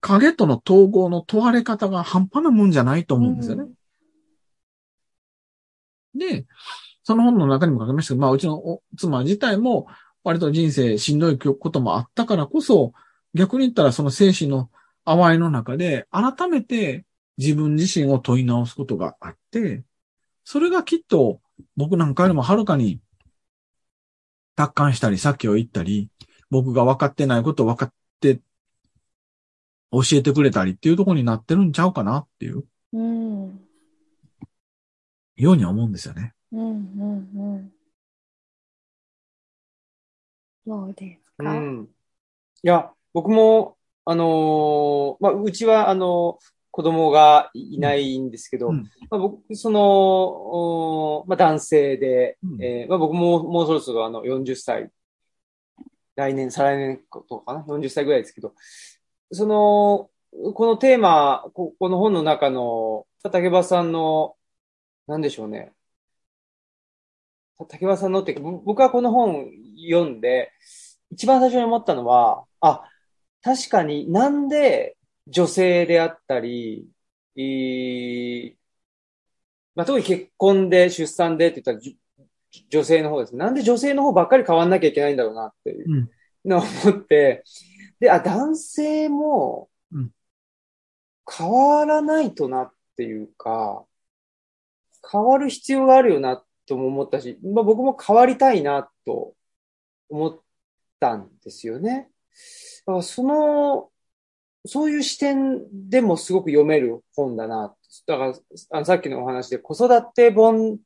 [0.00, 3.70] 影との統合の問われ方が半端なもんじゃないと思うんですよね。
[6.14, 6.46] で、
[7.06, 9.86] その本の中にも書きましたけど、まあ、うちのお妻自体も、
[10.24, 12.94] 割と人生しんどいこともあったからこそ、
[13.32, 14.70] 逆に言ったらその精神の
[15.04, 17.04] 淡いの中で、改めて
[17.38, 19.84] 自分自身を問い直すことがあって、
[20.42, 21.40] それがきっと
[21.76, 23.00] 僕なんかよりもはるかに
[24.56, 26.10] 達観したり、先を言ったり、
[26.50, 28.40] 僕が分かってないことを分かって
[29.92, 33.60] 教えてくれたりっていうところになってるんちゃうかなっていううん。
[35.36, 36.35] ようには思うんですよね。
[36.56, 37.72] うん、うん、うん。
[40.66, 41.50] そうですか？
[41.50, 41.88] うん。
[42.62, 43.76] いや、僕も、
[44.06, 46.38] あのーまあ、うちは、あの
[46.70, 54.90] 子供がいないんですけど、うんまあ、僕、その、おまあ、男性で、うんえーまあ、僕ももうそろそろあの40歳、
[56.14, 58.54] 来年、再来年とかな、40歳ぐらいですけど、
[59.30, 60.10] その、
[60.54, 64.36] このテーマ、ここの本の中の、竹場さんの、
[65.06, 65.72] なんでしょうね。
[67.64, 69.46] 竹場さんのって僕はこの本
[69.90, 70.52] 読んで、
[71.10, 72.84] 一番最初に思ったのは、あ、
[73.42, 74.96] 確かになんで
[75.26, 76.88] 女性であったり、
[77.36, 78.54] えー
[79.74, 81.98] まあ、特に結婚で出産でって言ったらじ
[82.70, 83.38] 女性の方ですね。
[83.38, 86.10] なんで女性の方ばっかり変わんなきゃいけないんだろうなっていううん
[86.44, 87.44] のを思って、
[88.00, 90.10] で、あ、男性もうん
[91.30, 93.84] 変わらないとなっていうか、
[95.10, 99.34] 変わる必要があるよなとも思ったし、まあ、僕も変わりたいなと
[100.08, 100.40] 思っ
[101.00, 102.10] たんですよね。
[102.86, 103.90] だからその、
[104.66, 107.74] そういう視点でもすごく読める本だな。
[108.06, 108.34] だか
[108.70, 110.76] ら、さっきのお話で子育て本っ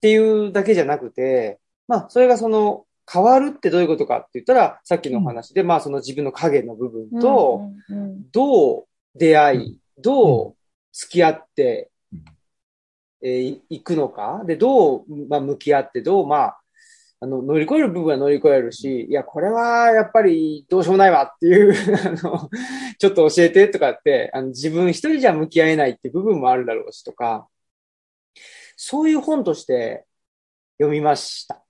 [0.00, 1.58] ていうだけじゃなくて、
[1.88, 10.56] まあ、それがその、変わるってどういうことかって言ったら、さっきのお話で、まあ、その自分の影の部分と、うん、うん、どう出会い、どう
[10.92, 11.91] 付き合ってうん、
[13.22, 14.42] えーいいくのか？
[14.46, 16.58] で、どう、まあ、向き合って、どう、まあ、
[17.20, 21.72] あの、乗り越える部分は乗り越えるし、いや、これはやっぱりどうしようもないわっていう、
[22.04, 22.50] あの、
[22.98, 27.48] ちょっと教えてとかって、あの、自分一人じゃ向き合えないっていう部分もあるだろうしとか、
[28.76, 30.04] そういう本として
[30.78, 31.62] 読みました。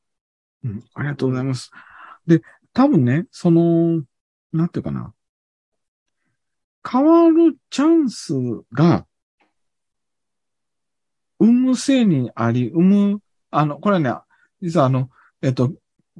[0.65, 1.71] うん、ありがとうございます。
[2.27, 2.41] で、
[2.73, 4.03] 多分ね、その、
[4.55, 5.13] なんていうかな。
[6.91, 8.35] 変わるチャンス
[8.73, 9.07] が、
[11.43, 13.21] 産む性にあり、産む、
[13.51, 14.15] あの、これね、
[14.61, 15.11] 実はあの、
[15.43, 15.73] えっと、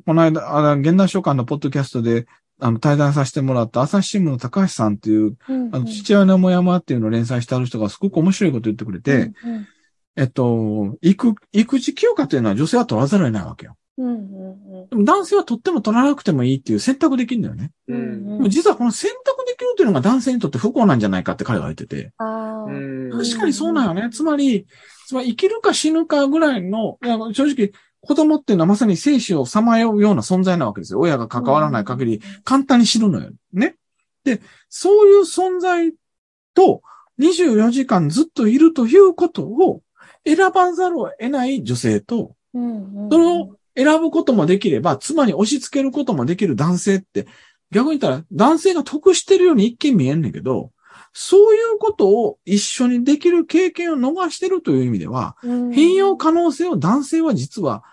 [0.05, 2.27] この間、あ現代書館のポッドキャストで、
[2.59, 5.75] あの、対談させてもらった朝日新聞の高橋さんっていう、うん。
[5.75, 9.67] あの、父親のもやまっていうのを連載してある人がすごく面白いこと言ってくれて、うん、
[10.17, 13.77] えっと、育、育児休暇っていうのは女性は取らざるを得ないわけよ。
[13.99, 17.71] うんうんでも男性は取っても取らなくてもいいっていう選択できるんだよね。
[17.89, 18.51] うんうん。
[18.51, 22.13] 実はこの選択できるっていうのが男性にとって不幸なんじゃないかって彼は言ってて。
[22.19, 24.11] 確かにそうなんよね。
[24.11, 24.67] つまり、
[25.13, 31.01] つまり生きるか死ぬかぐらいの、いや正直、子供っていうのはまさに生死をさまようような存在なわけですよ。
[31.01, 33.31] 親が関わらない限り簡単に死ぬのよ。
[33.53, 33.77] ね。
[34.25, 34.41] で、
[34.71, 35.93] そういう存在
[36.55, 36.81] と
[37.21, 39.83] 24時間ずっといるということを
[40.25, 43.11] 選ばざるを得ない女性と、うんうん。
[43.11, 47.27] それを選ぶこともできれば、妻に押し付けることもできる男性って、
[47.71, 50.73] 逆に言ったら男性が得してるように一見見えんねんけど、
[51.13, 57.85] そういうことを一緒にできる経験を逃してるという意味では、うん変容可能性を男性は実は、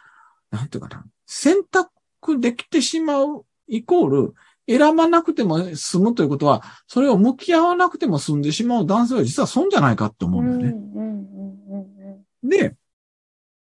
[0.51, 4.33] なんていうかな、選択できてしまうイコール、
[4.67, 12.17] 選ばなくても済むということは、それを向き合わなくても済んでしまう男性は実は損じゃないかって思うんだよね。
[12.43, 12.75] で、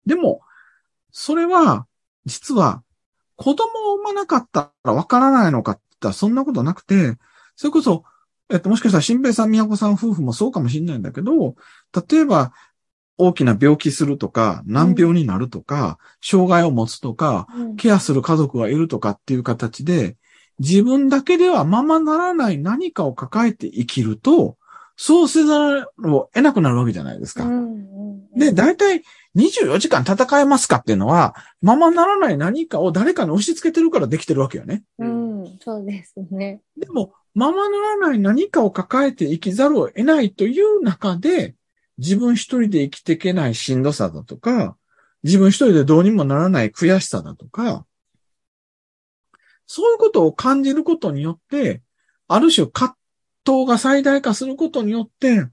[0.05, 0.41] でも、
[1.11, 1.87] それは、
[2.25, 2.83] 実は、
[3.37, 7.17] 子供を産まなかったらわからないのかって言ったらそんなことなくて、
[7.55, 8.03] それこそ、
[8.51, 11.55] えっと、もしかしたら、新平さん、宮子さん夫婦もそうかもしれないんだけど、
[12.09, 12.53] 例えば、
[13.17, 17.75] 大きな病気するとか、難病になるとか、障害を持つとか、うん。
[17.75, 20.17] ケアする家族がいるとかっていう形で、
[20.59, 24.57] 自分だけではままならない何かを抱えて生きると、
[24.95, 27.45] そうせざるを得なくなるわけじゃないですか。
[27.45, 28.01] うんうんうん
[28.35, 29.03] で、大体
[29.35, 34.83] 24時間戦えますかっていうのは、ままならない何かを誰かに押し付けてるからできてるわけよね。
[34.99, 36.61] うん、そうですね。
[36.77, 41.55] でも、ままならない何かを抱えて生きざるを得ないという中で、
[41.97, 44.75] 自分一人で生きていけないしんどさだとか、
[45.23, 47.85] 自分一人でどうにもならない悔しさだとか、
[49.67, 51.81] そういうことを感じることによって、
[52.27, 52.95] ある種葛
[53.45, 55.47] 藤が最大化することによって、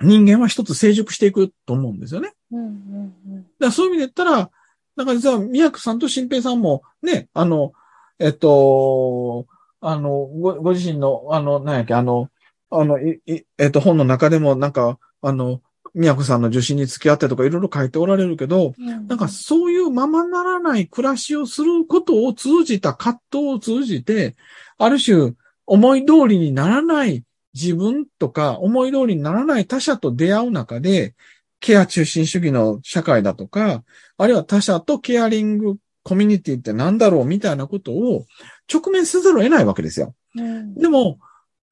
[0.00, 2.34] 人間は一つ成熟していくと思うんですよね。
[2.52, 4.50] うんうんだからそういう意味で言ったら、
[4.96, 7.72] なんか実は、宮久さんと新平さんも、ね、あの、
[8.18, 9.46] えっと、
[9.80, 12.30] あの、ご、ご自身の、あの、なんやっけ、あの、
[12.70, 15.60] あの、い、いえっと、本の中でも、なんか、あの、
[15.94, 19.06] 宮久さんの受信に付き合ってとかいろいろ書いておられるけど、うん。
[19.06, 24.36] なんかそういうままならない暮らしをすることを通じた葛藤を通じて、
[24.76, 25.32] ある種
[25.64, 27.24] 思い通りにならない
[27.54, 31.14] 自分とか思い通りにならない他者と出会う中で、
[31.60, 33.82] ケア中心主義の社会だとか、
[34.18, 38.26] あるいは他者とケアリングコミュニティって何だろうみたいなことを
[38.72, 40.14] 直面せざるを得ないわけですよ。
[40.36, 41.18] うんでも、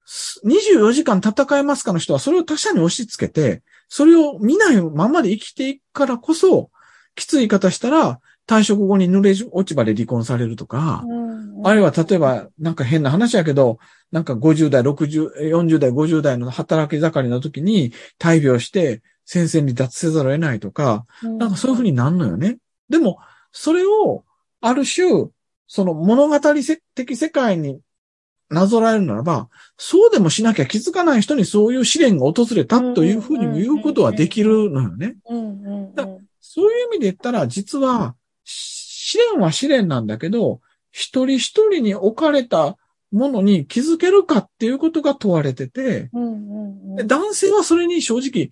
[0.06, 6.70] す24時間戦えますかの人はそれを他者に押し付けて、それを見ないままで生きていくからこそ、
[7.14, 11.34] きつい言い方したら、退職後に濡れ落ち葉で離婚されるとか、うん
[11.66, 13.78] あるいは例えば、なんか変な話やけど、
[14.12, 22.58] なんか50代、60、40代、50代の働き盛りの時に大病して先生に脱せざるを得ないとか、なんかそういうふうになるのよね。
[22.90, 23.18] でも、
[23.50, 24.24] それを、
[24.60, 25.30] ある種、
[25.66, 26.38] その物語
[26.94, 27.80] 的世界に
[28.50, 35.16] なぞらえるならば、そうでもしなきゃ気づかない人にそういう試練が訪れたというふうにも言うことはできるのよね。
[36.40, 38.84] そういう意味で言ったら、実は、し
[39.14, 40.60] 試練は試練なんだけど、
[40.90, 42.76] 一人一人に置かれた
[43.12, 46.10] ものに気づけるかっていうことが問われてて、
[47.06, 48.50] 男性はそれに正直、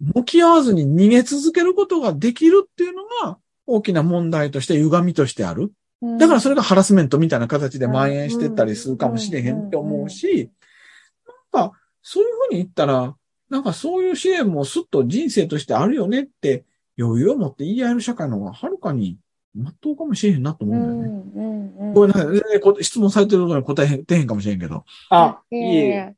[0.00, 5.72] 向き合わずに逃げ続けることができるっていうのが、大きな問題として、歪みとしてある。
[6.02, 6.18] うん。
[6.18, 10.50] だからそれがハラスメントみたいな形で蔓延してったりするかもしれへんって思うし、
[11.52, 13.16] なんか、そういうふうに言ったら、
[13.50, 16.64] なんかそういう支援もすっと人生としてあるよねって
[16.98, 19.18] 余裕を持って言い合える社会の方がはるかに
[19.54, 21.08] 真っ当かもしれへんなとう思うんだよね。
[21.08, 21.94] んうんうん。
[21.94, 24.84] これなんか全然こ質問されてるのに答えへん、出へんかもしれんけど。
[25.10, 26.14] あ、いいえ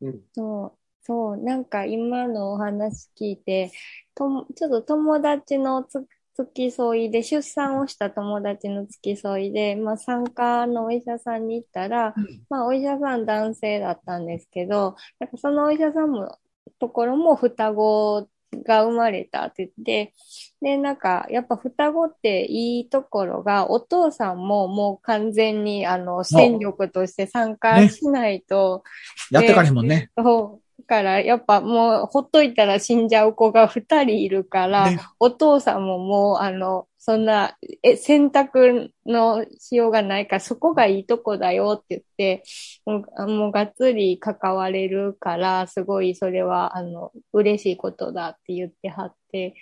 [0.00, 0.14] いえ。
[0.34, 0.72] そう、
[1.02, 3.72] そう、なんか今のお話聞いて、
[4.14, 6.04] とも、ちょっと友達のつ
[6.36, 12.14] 付き添いで、出産をした友達の付き添いで、まあ産科のお医者さんに行ったら、
[12.48, 16.36] まあお医者さん男性だったんですけど、なんかそのお医者さんも、
[16.80, 18.28] ところも双子
[18.66, 20.14] が生まれたって言って、
[20.60, 28.82] で、なんか、やっぱ双子っていいところが、お父さんももう完全に、あの、戦力として参加しないと、
[29.30, 30.10] やってかれへんもんね。
[30.16, 30.63] そう。
[30.78, 42.42] だから、やっぱもう、ほっといたら死んじゃう子が二人いるから、ねお父さんももう、あの、そんな、え、選択のしようがないから、そこがいいとこだよって言って、
[42.86, 49.54] もう、あもうがっつり関われるから、すごいそれは、あの、嬉しいことだって言ってはって、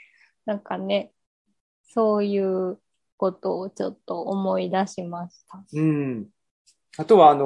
[0.46, 1.12] なんかね、
[1.84, 2.80] そういう
[3.18, 5.62] ことをちょっと思い出しました。
[5.72, 6.28] うん。
[6.98, 7.44] あとは、あの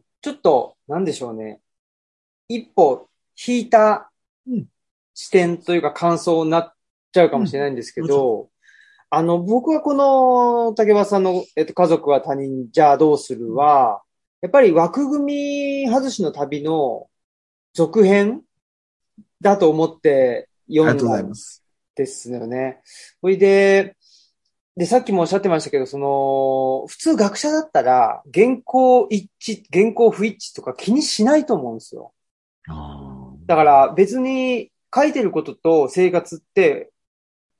[0.00, 1.60] ーちょっと、なんでしょうね。
[2.54, 3.08] 一歩
[3.46, 4.10] 引いた
[4.46, 4.66] うん
[5.14, 6.74] 視点というか感想になっ
[7.12, 8.48] ちゃうかもしれないんですけど、
[9.10, 14.02] あの、僕はこの竹場さんの、えっと、家族は他人じゃあどうするは、
[14.40, 17.08] やっぱり枠組み外しの旅の
[17.74, 18.42] 続編
[19.40, 21.32] だと思って読んだん
[21.94, 22.80] ですよね。
[23.20, 23.96] それで、
[24.74, 32.14] で、さっきもおっしゃってましたけど、その、普通学者だったら、原稿一致、原稿不一致とか気にしないと思うんですよ。
[33.46, 36.90] だから別に書いてることと生活って、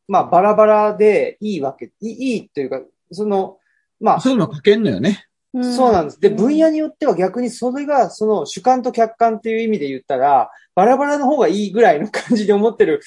[0.09, 2.80] まあバラバラでいいわけ、いいというか、
[3.11, 3.59] その、
[4.00, 4.20] まあ。
[4.20, 5.26] そういうの書けんのよね。
[5.55, 6.20] そうなんです。
[6.20, 13.03] で、分野によっては逆にそれが、その主観と客観っていう意味で言ったら、バラバラの方がいいぐらいの感じで思ってる、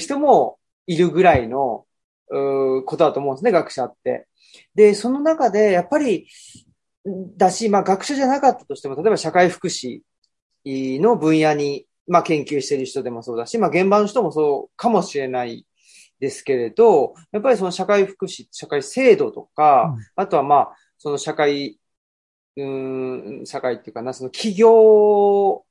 [0.00, 1.84] 人もいるぐらいの、
[2.28, 4.26] ことだと思うんですね、学者って。
[4.74, 6.26] で、その中で、やっぱり、
[7.36, 10.00] だし、まあ学者じゃなかったとしても、例えば社会福祉
[10.64, 15.66] の分野に、まあ研究している人でもそうだし、まあ現場の人もそうかもしれない
[16.18, 21.78] ですけれど、やっぱりその社会福祉、社会制度とか、うん、あとはまあ、その社会、
[22.56, 25.64] うん、社会っていうかな、その企業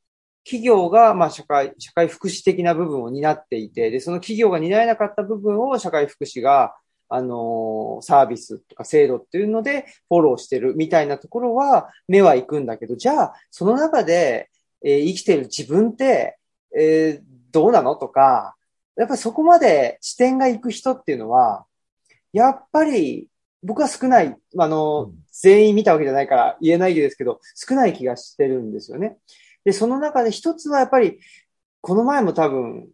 [0.46, 6.76] 企業が、まあ、社会、社会福祉的な部分を担っていて、で、その企業が担えなかった部分を社会福祉が、
[7.08, 14.50] あの、サービスとか制度っていうのでフォローしてるみたいなところは目は行くんだけど、じゃあ、その中で、
[14.84, 16.38] えー、生きてる自分って、
[16.78, 17.96] えー、どうなの？
[17.96, 18.56] とか、
[18.96, 21.66] やっぱりそこまで視点が行く人っていうのは、
[22.32, 23.28] やっぱり
[23.64, 29.18] 僕は少ない、あの、全員見たわけじゃないから言えないですけど、少ない気がしてるんですよね。
[29.66, 31.20] で、その中で一つはやっぱり、
[31.82, 32.90] この前も多分、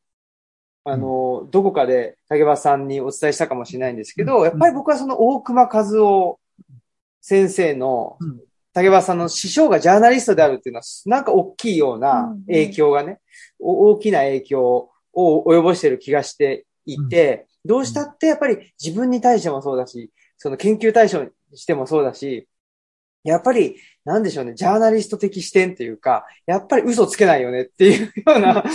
[0.84, 6.40] あの、どこかで竹場さんにお伝えしたかもしれないんですけど、やっぱり僕はその大熊和夫
[7.22, 8.18] 先生の、
[8.76, 13.20] 竹場さんの師匠がジャーナリストであるっていうのは、なんか大きいような影響がね、
[13.58, 22.50] 大きな影響を及ぼしてる気がしていて、どうしたってやっぱり自分に対してもそうだし、その研究対象にしてもそうだし、
[23.24, 28.66] やっぱり、なんでしょうね、ジャーナリスト的視点っていうか、やっぱり嘘つけないよねっていうような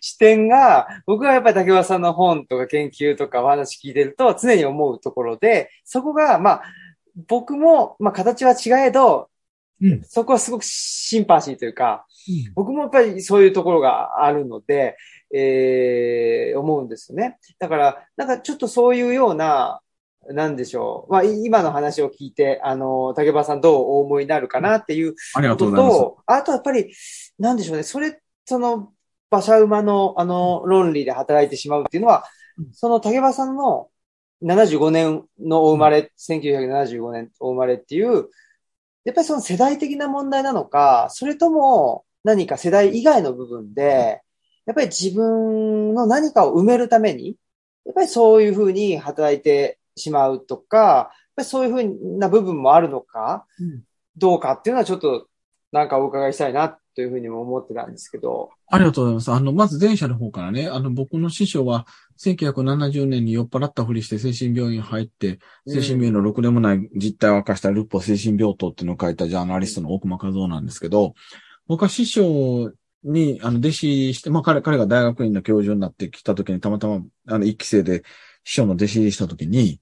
[0.00, 6.62] 視点が、僕はやっぱり竹川さんの本とか研究とかお話聞いてると常に思うところで、そこが、まあ、
[7.28, 9.28] 僕も、まあ、形は違えど、
[9.82, 14.96] うん、そこはすごくシンパシーというか、うん、僕もやっぱりそういうところがあるので、
[15.34, 17.38] えー、思うんですね。
[17.58, 19.80] だから、なんかちょっとそういうような、
[20.28, 21.12] なんでしょう。
[21.12, 26.00] まあ、今の話を聞いて、あの、竹場さんどうお思いになるかなっていうありがとうございます。
[26.26, 26.92] あとやっぱり、
[27.38, 27.84] なんでしょうね。
[27.84, 28.92] それ、その、
[29.30, 32.24] 馬車馬の、あの、論理で働いてしまうっていうのは、
[32.72, 33.88] その竹場さんの
[34.42, 38.28] 75年のお生まれ、1975年お生まれっていう、
[39.04, 44.22] やっぱりその世代的な問題なのか、それとも何か世代以外の部分で、
[44.66, 47.36] やっぱり自分の何かを埋めるために、
[47.84, 53.82] やっぱりそういうふうに働いてしまうとか、やっぱりそういうふうな部分もあるのか、うん、
[54.16, 55.28] どうかっていうのはちょっと
[55.72, 58.50] なんかお伺いしたいなというふうにも思ってたんですけど。
[58.68, 59.32] ありがとうございます。
[59.32, 61.86] あの、まず前者の方からね、あの、僕の師匠は
[62.18, 71.14] 1970年に酔っ払ったふりして精神病院入って、精神病院のろくでもない実態を明かしたルッポ精神病棟っていうのを書いたジャーナリストの大熊和夫なんですけど、
[71.66, 72.72] 僕は師匠
[73.04, 78.02] に、あの、弟子して、まあ、彼、彼が大学院の教授になってきた時に、たまたま、あの、一期生で
[78.44, 79.80] 師匠の弟子入りした時に、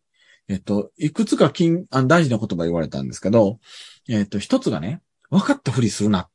[0.49, 3.59] えっと、いくつか金、あ大事な言葉言われたんですけど、
[4.09, 6.29] えっと、一つがね、分かったふりするな。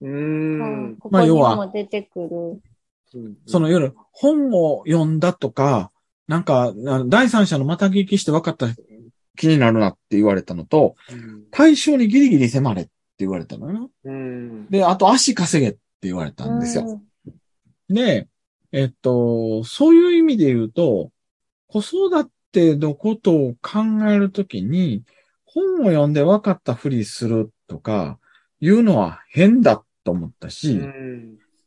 [0.00, 0.98] うん。
[1.10, 2.60] まあ、要は、出てくる。
[3.46, 5.90] その夜、本を読んだとか、
[6.26, 6.72] なんか、
[7.06, 8.68] 第三者のまた聞きして分かった
[9.36, 10.94] 気になるなって言われたのと、
[11.50, 13.90] 対象にギリギリ迫れって言われたのよ。
[14.70, 17.02] で、あと足稼げって言われたんですよ。
[17.88, 18.28] で、
[18.72, 21.10] えっと、そういう意味で言うと、
[21.66, 25.02] 子育てのことを考えるときに、
[25.44, 28.18] 本を読んで分かったふりするとか、
[28.60, 30.80] いうのは変だと思ったし、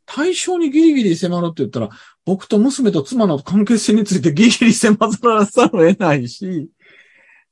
[0.05, 1.89] 対象にギリギリ迫るって言ったら、
[2.25, 6.69] 僕と娘と妻の関係性についてギリギリ迫らざるを得ないし、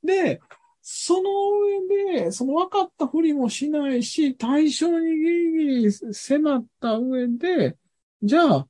[0.04, 0.40] で、
[0.82, 1.30] その
[1.60, 7.76] 上で、その分かったふりもしないし、対象にギリギリ迫った上で、
[8.22, 8.66] じゃあ、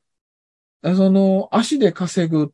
[0.94, 2.52] その足で稼ぐ。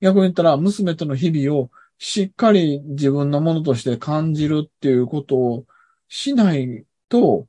[0.00, 5.66] 逆に言ったら、娘との日々をしっかり自分のものとして感じるっていうことを
[6.08, 7.46] しないと、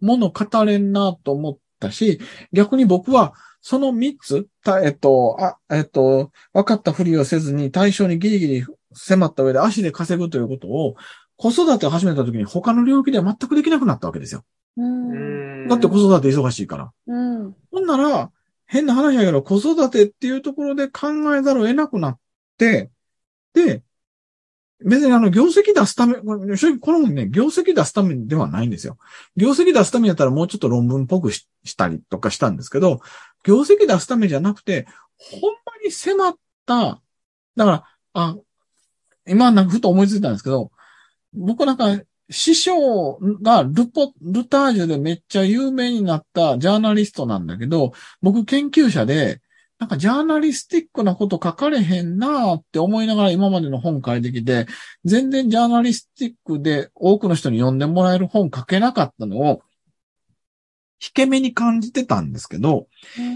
[0.00, 2.20] もの語れんなと思ったし、
[2.52, 4.48] 逆に僕は、その三つ、
[4.82, 10.96] えっと、あ、えっと、分かったふりをせずに対象にギリギリ迫った上で足で稼ぐということを、
[11.36, 14.44] 子育てを始めた時に他の領域では全くできなくなったわけですよ。
[14.76, 16.92] うん、だって子育て忙しいから。
[17.06, 18.30] うん、ほんなら、
[18.66, 22.18] 変な話だけど、子育てっていうところで考えざるを得なくなっ
[22.56, 22.90] て、
[23.52, 23.82] で、
[24.84, 28.98] 別にあの、業績出すため、これ正直この本ね、業績出すためではないんですよ。
[29.36, 33.00] 業績出すためやったらもうちょっと論文っぽくししたりとかしたんですけど、
[33.44, 34.86] 業績出すためじゃなくて、
[35.18, 37.00] ほんまに迫った、
[37.56, 38.36] だから、あ、
[39.26, 40.72] 今なんかふと思いついたんですけど、
[41.34, 42.00] 僕なんか、
[42.30, 49.40] 師匠がルポ、ルタージュでめっちゃ有名になったジャーナリストなんだけど、僕研究者で、
[49.80, 54.66] なんかジャーナリスティックなこと書かれへんなーって思いながら今までの本書いてきて、
[55.06, 59.62] 全然ジャーナリスティックで多くの人に読んでもらえる本書けなかったのを、
[61.02, 62.88] 引け目に感じてたんですけど、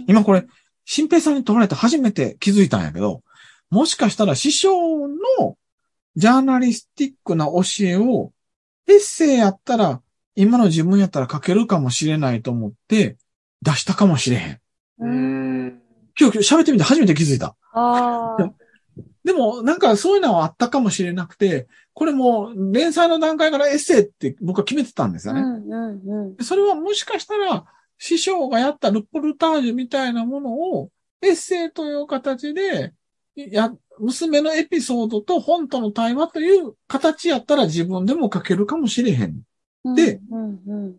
[0.06, 0.44] 今これ、
[0.84, 3.22] 新平さんに取られて初めて気づいたんやけど、
[3.70, 5.56] もしかしたら師匠の
[6.14, 8.32] ジャーナリスティックな教えを、
[8.86, 10.02] エッセイやったら、
[10.34, 13.16] 今の自分やったら書けるかもしれないと思って、
[13.62, 14.60] 出したかもしれへん。
[14.98, 15.83] うーん。
[16.18, 17.56] 今日喋ってみて初めて気づいた。
[17.72, 18.52] ああ。
[19.24, 25.40] でも、なんかそういうのはあったかもしれなくて、これもう連載の段階からエッセイって僕は決めてたんですよね。
[25.40, 26.44] うんうんうん。
[26.44, 27.64] それはもしかしたら、
[27.98, 30.90] 師匠がやったルポルタージュみたいなものを、
[31.22, 32.92] エッセイという形で、
[33.36, 39.42] や、娘のエピソードと本との対話という形やったら自分でも書けるかもしれへん。
[39.94, 40.96] でうんうん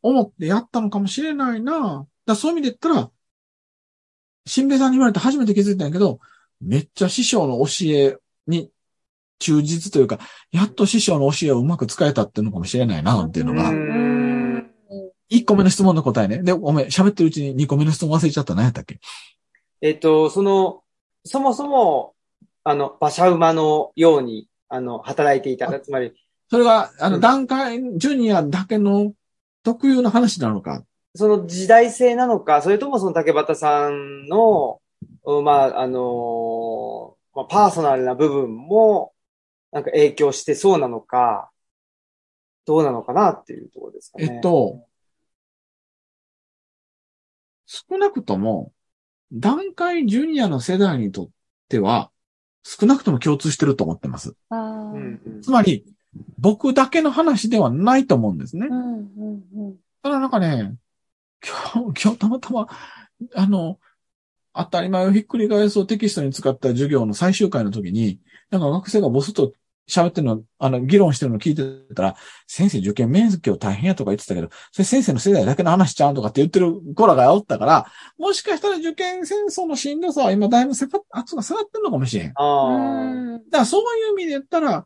[0.00, 2.06] 思ってやったのかもしれないな。
[2.24, 3.10] だそういう意味で言ったら、
[4.46, 6.20] 新兵さんに言われて初めて気づいたんやけど、
[6.60, 8.16] めっちゃ師匠の教え
[8.46, 8.70] に
[9.38, 10.18] 忠実というか、
[10.52, 14.70] やっと師匠の教えをうまく使えたっていうのかもしれないな、っていうのがう、ん
[15.30, 16.42] 1個目の質問の答えね。
[16.42, 18.54] で、ごめん、喋ってるうちに2個目の質問忘れちゃった。
[18.54, 19.00] 何やったっけ？
[19.80, 20.82] えっと、その、
[21.24, 22.14] そもそも、
[22.62, 25.80] あの、馬車馬のように、あの、働いていた。
[25.80, 26.12] つまり、
[26.50, 29.12] それが、あの、うん段階、ジュニアだけの
[29.62, 30.84] 特有の話なのか？
[31.14, 34.80] その時代性なのか、それともその竹端さんの、
[35.24, 39.12] うんまあ、あのまあ、パーソナルな部分も、
[39.72, 41.50] なんか影響してそうなのか、
[42.64, 44.28] どうなのかなっていうところですかね。
[44.32, 44.86] えっと、
[47.66, 48.72] 少なくとも、
[49.32, 51.28] 段階ジュニアの世代にとっ
[51.68, 52.10] ては、
[52.62, 54.36] 少なくとも共通してると思ってます。
[55.42, 55.84] つまり、
[56.38, 58.68] 僕だけの話ではないと思うんですね。
[58.70, 58.98] うん
[59.56, 59.76] うん。
[60.02, 60.76] ただなんかね、
[61.46, 62.66] 今日、今日たまたま、
[63.34, 63.78] あの、
[64.54, 68.20] 当たり前をひっくり返そうテキストに使った授業の最終回の時に、
[68.50, 69.52] なんか学生がボスと
[69.88, 72.16] 喋ってるの、あの、議論してるの聞いてたら、
[72.46, 77.86] 先生受験免許大変やとか言ってたけど、それ先生の世代だけの話ちゃうとかって言ってる子らがおったから、
[78.16, 82.28] もしかしたら受験戦争のしんどさは今だいぶ下がっ、圧が下がってるのかもしれん。
[82.28, 82.74] だかああ。
[82.76, 84.84] うんらそういう意味で言ったら、やっ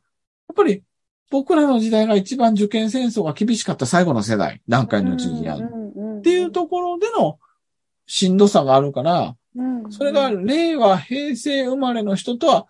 [0.57, 0.83] ぱり
[1.31, 5.78] 僕らの時代が一番受験戦争が厳しかった最後の世代、段階のうちにやる。
[6.29, 7.39] っっていうところでの
[8.07, 9.37] しんどさがあるから、
[9.91, 12.67] それが令和、平成生まれの人とは、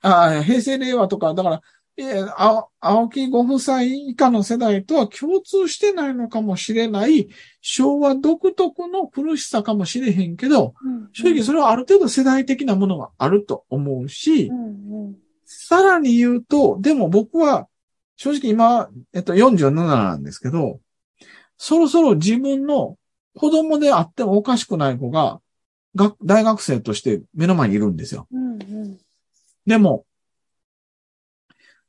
[0.00, 1.62] ああ平成、令和とか、だから、
[1.96, 2.24] え
[2.80, 7.28] 青木ご夫妻以下の世代とは共通してないのかもしれない、
[7.60, 10.74] 昭和独特の苦しさかもしれへんけど、
[11.12, 14.50] 正直それはある程度世代的なものがあると思うし、
[15.44, 17.68] さらに言うと、でも僕は、
[18.16, 20.80] 正直今、えっと、47なんですけど、
[21.64, 22.98] そろそろ自分の
[23.36, 25.40] 子供であってもおかしくない子が、
[25.94, 28.26] が大学生として目の前にいるんですよ。
[29.64, 30.04] でも、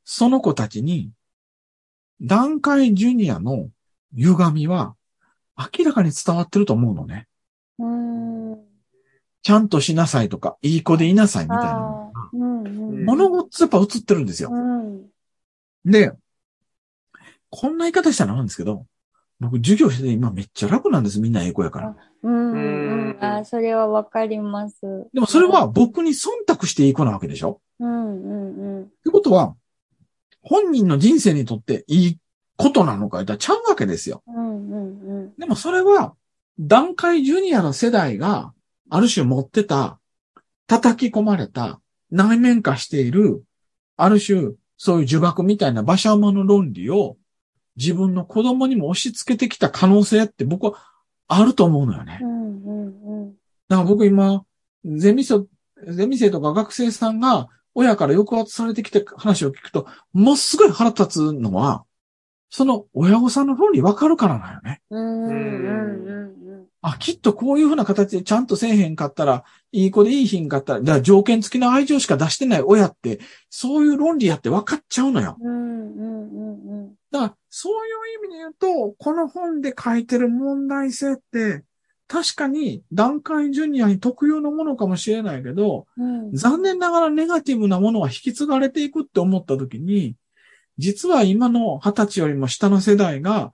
[0.04, 1.10] その子たちに、
[2.20, 3.68] 段階ジュニアの
[4.14, 4.94] 歪みは、
[5.56, 7.26] 明らかに伝わってると思うのね。
[9.42, 12.30] ちゃんとしなさいとか、いい子でいなさいみたいなのが。
[12.32, 14.52] 物事やっぱ映ってるんですよ。
[15.84, 16.12] で、
[17.50, 18.86] こんな言い方したらなんですけど、
[19.40, 21.20] 僕授業してて今めっちゃ楽なんです。
[21.20, 21.96] みんな英語やから。
[22.22, 23.18] うんうん。
[23.20, 24.76] あ、それはわかります。
[25.12, 28.82] でもそれは僕に忖度していい子なわけでしょうんうんうん。
[28.84, 29.56] ってことは、
[30.40, 32.18] 本人の人生にとっていい
[32.56, 34.22] ことなのか言ったらちゃうわけですよ。
[34.26, 35.34] うんうんうん。
[35.36, 36.14] でもそれは、
[36.58, 38.52] 段階ジュニアの世代が、
[38.90, 39.98] ある種持ってた、
[40.66, 41.80] 叩き込まれた、
[42.10, 43.42] 内面化している、
[43.96, 47.16] ある種、そういう呪縛みたいな馬車馬の論理を、
[47.76, 50.74] 自分の子供にも押し付けてきた可能性って僕は
[51.28, 52.18] あると思うのよね。
[52.22, 53.34] うんうんうん。
[53.68, 54.44] だから僕今、
[54.84, 55.46] ゼミ生、
[55.88, 61.84] ゼミ生とか学生さんが親から抑圧されてきて話を聞くと、もうすごい腹立つのは、
[62.50, 64.80] その親御さんの論理わかるからなんよね。
[64.90, 66.14] うんうんうん
[66.86, 75.38] あ、きっとこういうふうな形でちゃんとせえへんかったら、いい子でいいひんかったら、だから条件付きの愛情しか出してない親って、そういう論理やって分かっちゃうのよ。
[75.40, 75.50] うん。
[75.50, 76.94] うんうんうんうん。
[77.10, 81.62] だから、そういう意味で言うと、この本で書いてる問題性って、
[82.08, 86.34] 確かに段階ジュニアに特有のものかもしれないけど、うん。
[86.34, 90.16] 残念ながらネガティブなものは引き継がれていくって思ったときに、
[90.78, 93.52] 実は今の二十歳よりも下の世代が、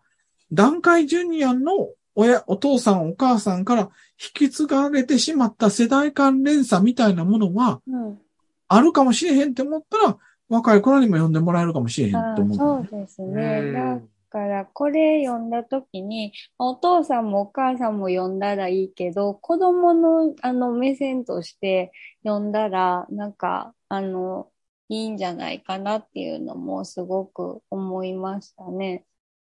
[0.50, 8.18] 段階ジュニアの親、お父さんお母さんから引き継がれてしまった世代間連鎖みたいなものはうん。
[8.66, 10.16] あるかもしれへんって思ったら、
[10.50, 12.62] 若い頃にも読んでもらえるかもしれへんと思う。
[12.62, 13.68] そうですね。
[13.70, 21.92] だから、これ読んだ時に、お父さんもお母さんも読んだらいいけど、子供のあの目線として
[22.24, 24.52] 読んだら、なんか、あの、
[24.88, 29.06] いいんじゃないかなっていうのもすごく思いましたね。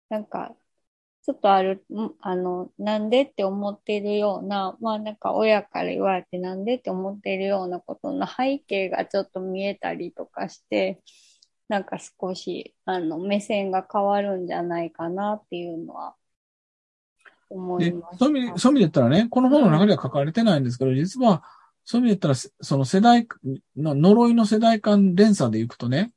[0.10, 0.56] なんか、
[1.24, 11.02] ちょっとある、んあの、なんでって思ってるような、まあなんか親から言われてなんでって思ってるようなことの背景がちょっと見えたりとかして、
[11.70, 16.16] なんか少し、あの、目線が変わるんじゃないかなっていうのは
[17.50, 18.76] 思いでま、そういう意味で、そうい。
[18.76, 21.44] う意味で言ったらね、この本の中では書かれてないんですけど、実は、
[21.86, 23.28] そういう意味で言ったら、その世代
[23.76, 26.12] の、呪いの世代間連鎖でいくとね、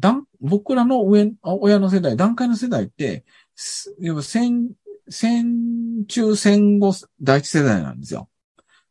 [0.00, 3.24] 段僕らの上、あ親の世代、段階の世代って、
[3.56, 4.70] す要は戦、
[5.08, 8.28] 戦中戦後第一世代なんですよ。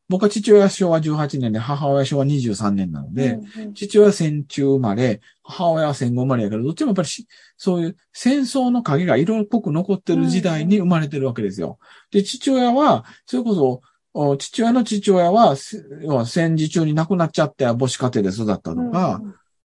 [0.09, 11.79] 僕は父親は昭和18年で、母親は昭和23年なので、うんうん父親は戦中生まれ、母親は戦後生まれやから、どっちもやっぱりしそういう戦争の影が色っぽく残ってる時代に生まれてるわけですよ。
[12.11, 13.81] で、父親は、それこそ、
[14.13, 19.21] お父親の父親は、戦時中に亡くなっちゃって母子家庭で育ったとか、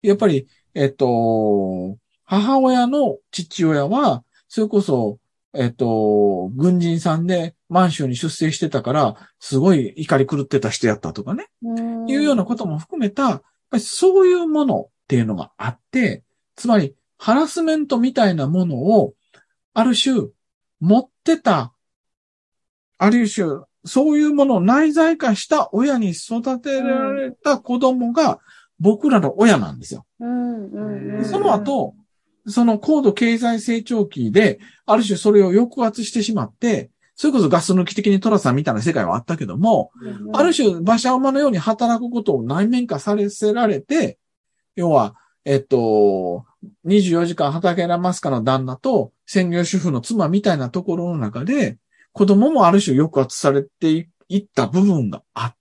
[0.02, 4.24] やっぱり、えっと、母親の父親は、
[4.54, 5.18] それこそ、
[5.54, 11.48] えっと、軍人さんで満州に出征してたから、すごい怒り狂ってた人やったとかね。
[11.64, 16.26] うんいうようなことも含めた、やっぱりそういうものっていうのがあって、
[16.58, 19.14] つまりハラスメントみたいなものを、
[19.74, 20.28] ある種、
[20.82, 21.72] 持ってた、
[22.98, 28.42] ある種、そういうものを内在化した親に育てられた子供が
[28.82, 30.06] 僕らの親なんですよ。
[31.24, 31.96] その後、
[32.48, 40.36] その高度経済成長期で、ある種それを抑圧してしまって、それこそガス抜き的にトラさんみたいな世界はあったけども、うん。
[40.36, 44.18] ある種、馬車馬のように働くことを内面化されせられて、
[44.76, 45.16] 要は、
[45.46, 46.46] えっと、
[46.86, 51.78] 24時間働けらますかの旦那と専業主婦の妻みたいなところの中で、
[52.12, 55.61] 子供もある種抑圧されていった部分があって、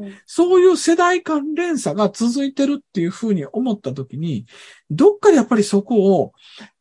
[0.00, 0.14] うん。
[0.26, 4.46] そういう世代間連鎖が続いてるっていうふうに思ったときに、
[4.90, 6.32] どっかでやっぱりそこを、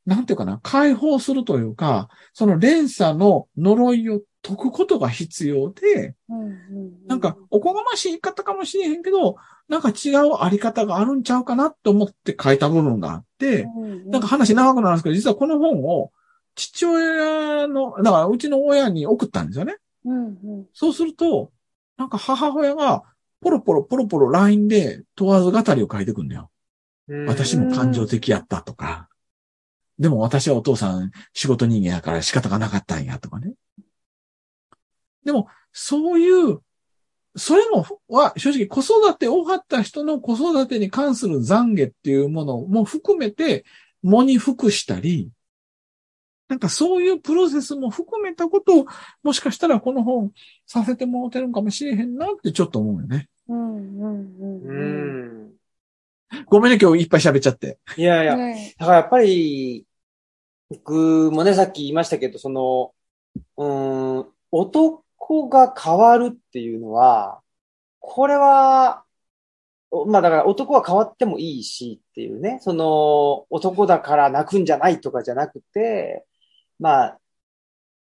[0.06, 6.16] なんていうかな、解放するというか、その連鎖の呪いを解くことが必要で、
[7.08, 9.38] なんか、おこがましい言い方かもしれへんけど、
[9.68, 16.12] なんか違うあり方があるんちゃうかなって思って書いた部分があって、うんなんか話長くなるんですけど、実はこの本を
[16.54, 19.78] 父親の、だからうちの親に送ったんですよね。
[20.74, 21.52] そうすると、
[21.98, 23.04] なんか母親が
[23.42, 26.50] ポロポロポロポロ LINE で問わず語りを書いてくんだよ。
[27.08, 29.10] うん私も感情的やったとか。
[30.00, 33.54] でも私はお父さん仕事人間やから仕方がなかったんやとかね。
[35.26, 36.62] でも、そういう、
[37.36, 43.66] それも、は、正直子育てを張った人の子育てに関する懺悔っていうものも含めて、
[44.04, 45.32] 喪に服したり、
[46.48, 48.86] なんかそういうプロセスも含めたことを、
[49.24, 50.32] もしかしたらこの本
[50.68, 53.30] させてもらってるんかもしれへんなってちょっと思うよね。
[53.48, 55.52] うんうんうんううんん。
[56.46, 57.80] ごめんね、今日いっぱい喋っちゃって。
[57.98, 59.86] いやいや、はいだからやっぱり、
[60.70, 62.94] 僕もね、さっき言いましたけど、その、
[63.58, 67.42] うーん、男が変わるっていうのは、
[68.00, 69.04] これは、
[69.92, 76.26] おまあだから男は変わってもいいしっていうね、その男だから泣くんじゃないとかじゃなくて、
[76.80, 77.20] まあ、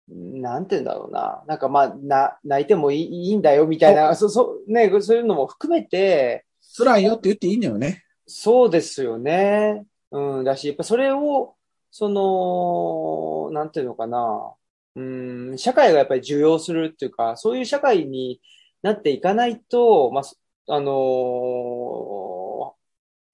[0.07, 1.43] なんて言うんだろうな。
[1.47, 6.45] なんかまあ、な、泣いてもいいいいんだよみたいな、そ、そ、ね、そういうのも含めて、
[6.77, 8.03] 辛いよって言っていいんだよね。
[8.25, 9.85] そうですよね。
[10.11, 11.55] うん、だし、やっぱそれを、
[11.91, 14.55] その、なんていうのかな。
[14.95, 18.41] うん、社会がやっぱり受容するっていうか、そういう社会に
[18.81, 22.75] なっていかないと、まあ、そあの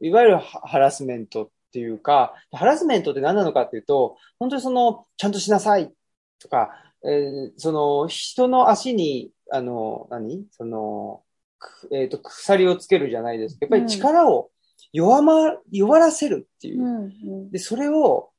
[0.01, 5.93] いわゆるハハラスメントっていうか、ハラスメントって何なのかっていうと、本当にその、ちゃんとしなさい
[6.39, 6.72] とか、
[7.05, 10.45] えーその、人の足に、あの、何？
[10.51, 11.24] その、
[11.59, 13.65] くえっと、鎖をつけるじゃないですか。
[13.65, 14.49] やっぱり力を
[14.93, 16.86] 弱ま、弱らせるっていうう。
[16.86, 17.09] んう
[17.47, 18.30] んで、それを、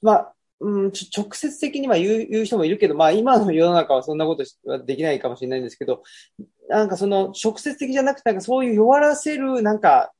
[0.00, 6.04] まあ、うん、直接的には言う言う人もいるけど、まあ今の世の中はそんなことはできないかもしれないんですけど、
[6.68, 10.12] なんかその直接的じゃなくて、なんかそういう弱らせる、なんか、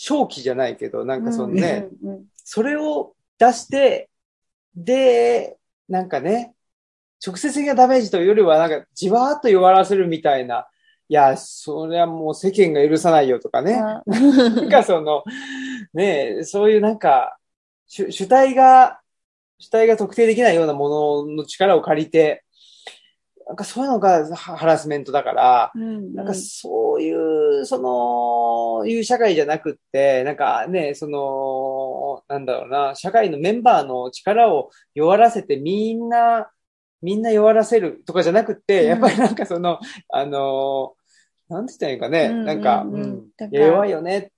[0.00, 4.08] 正気じゃないけど、なんかそのね、うんうんそれを出して、
[4.74, 6.54] で、なんかね、
[7.24, 10.66] 直接的なダメージというよりは、なんか、じわーっと弱らせるみたいな。
[11.10, 13.76] いや、それはもう世間が許さないよとかね。
[13.76, 14.02] な
[14.62, 15.24] んかその、
[15.92, 17.36] ねそういうなんか、
[17.86, 19.00] 主主体が、
[19.58, 20.88] 主体が特定できないようなも
[21.26, 22.44] のの力を借りて、
[23.48, 36.50] なんかそういうのがハラスメントだから、うんなんかそういう、その、いう社会じゃなくって、なんかね、その、なんだろうな、社会のメンバーの力を弱らせてみんな、
[37.00, 38.88] みんな弱らせるとかじゃなくって、うん。
[38.88, 39.80] やっぱりなんかその、
[40.10, 40.94] あの、
[41.48, 42.94] なんて言ったらいいかね、うんなんか、うん。
[42.94, 44.30] うんうんだから弱いよね。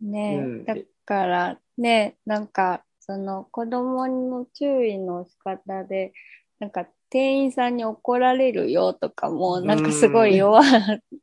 [0.00, 0.64] ね、うん。
[0.64, 6.12] だからね、なんか、その子供の注意の仕方で、
[6.58, 10.62] なんか店員さんに怒られるよとかも、なんかすごい弱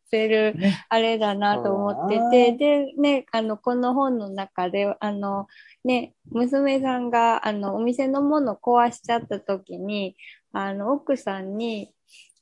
[0.09, 0.85] せる、ね。
[0.89, 5.47] あれだなと思ってて、で、ね、あの、この本の中で、あの、
[5.83, 10.15] ね、娘さんが、あの、お店のもの壊しちゃった時に、
[10.53, 11.91] あの、奥さんに、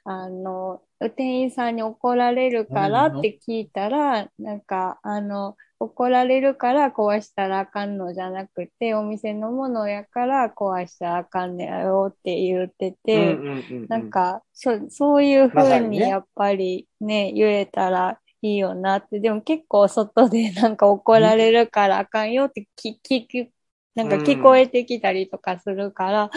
[0.03, 0.81] あの、
[1.15, 13.89] 店員さんに怒られるからって聞いたら、なんか、あの、怒られるから壊したらあかんのじゃなくて、お店のものやから壊したらあかんねやよって言ってて、うんうんうんうん。
[13.89, 23.51] なん、か、そそういうふうにやっぱりね、言えたらいいよなって、でも結構外でなんか怒られるからあかんよって聞聞く、
[23.95, 26.29] なんか聞こえてきたりとかするから、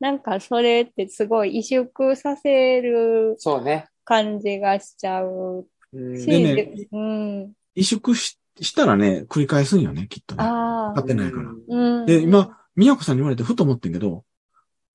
[0.00, 3.88] なんかそれってすごい萎縮させるそうね。
[4.04, 5.68] 感じがしちゃう。
[5.92, 6.12] うん。
[6.12, 7.54] し、でねでうん。
[7.76, 10.44] 萎縮ししたらね、繰り返すんよね、きっとね。
[10.44, 11.06] ああ勝。
[11.06, 11.50] てないから。
[11.50, 12.06] うん。
[12.06, 14.24] で、今、宮子さんに言われてふと思ってんけど、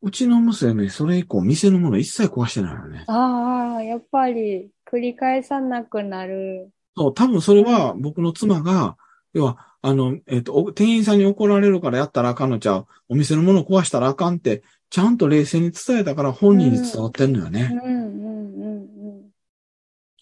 [0.01, 3.05] うちの娘、それ以降、店のもの一切壊してないよね。
[3.07, 6.71] ああ、やっぱり繰り返さなくなる。
[6.95, 8.97] そう、多分それは僕の妻が、
[9.33, 12.87] 要は、あの、えっ、と、お店員さんに怒られるからやったらあかんのちゃう。
[13.09, 17.69] お店のもの壊したらあかんって、ちゃんと冷静に伝えたから本人に伝わってんのようんね。
[17.83, 18.13] うんうん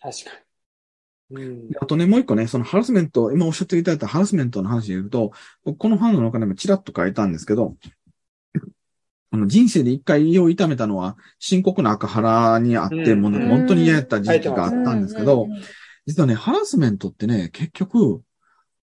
[0.02, 0.51] 確かに。
[1.32, 5.32] うんであとね、もう一個ね、そのハラスメント、今おっしゃっていただいたハラスメントの話で言うと、
[5.64, 7.76] 僕このファンの中でもチラッと書いたんですけど、
[9.34, 14.84] あの人生で一回胃を痛めたのは深刻な赤腹にあって、うんもう本当に嫌やった時期があっうん。
[14.84, 15.62] たんですけど、うんうん
[16.08, 18.22] 実はね、ハラスメントってね、結局、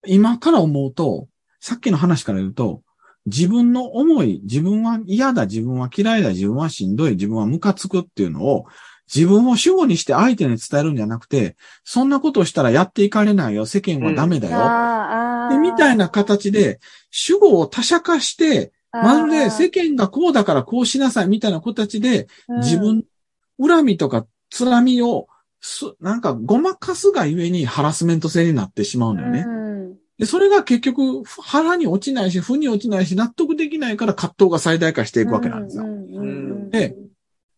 [0.05, 1.27] 今から思うと、
[1.59, 2.83] さっきの話から言うと、
[3.25, 8.65] 自分の思い、自分は嫌だ、自分は嫌いだ、自分はしんどい、自分はムカつくっていうのを、
[9.13, 14.57] 自分を主語にして相手に伝えるんじゃなくて、そんなことをしたらやっていかれないよ、世間はダメだよ。
[14.57, 15.53] あーあー。
[15.53, 16.79] でみたいな形で、
[17.09, 22.27] 主語を他者化して、まるで世間がこうだからこうしなさいみたいな形で、
[22.59, 23.03] 自分、
[23.61, 25.27] 恨みとかつらみを、
[25.59, 29.43] すなんかごまかすがゆえにハラスメント性になってしまうのよね。
[29.47, 29.97] うん。
[30.19, 35.83] で、それが結局腹に落ちないし、負に落ちないし、納得できないから葛藤が最大化していくわけなんですよ。
[35.83, 36.23] うんうんう
[36.65, 36.69] ん。
[36.69, 36.95] で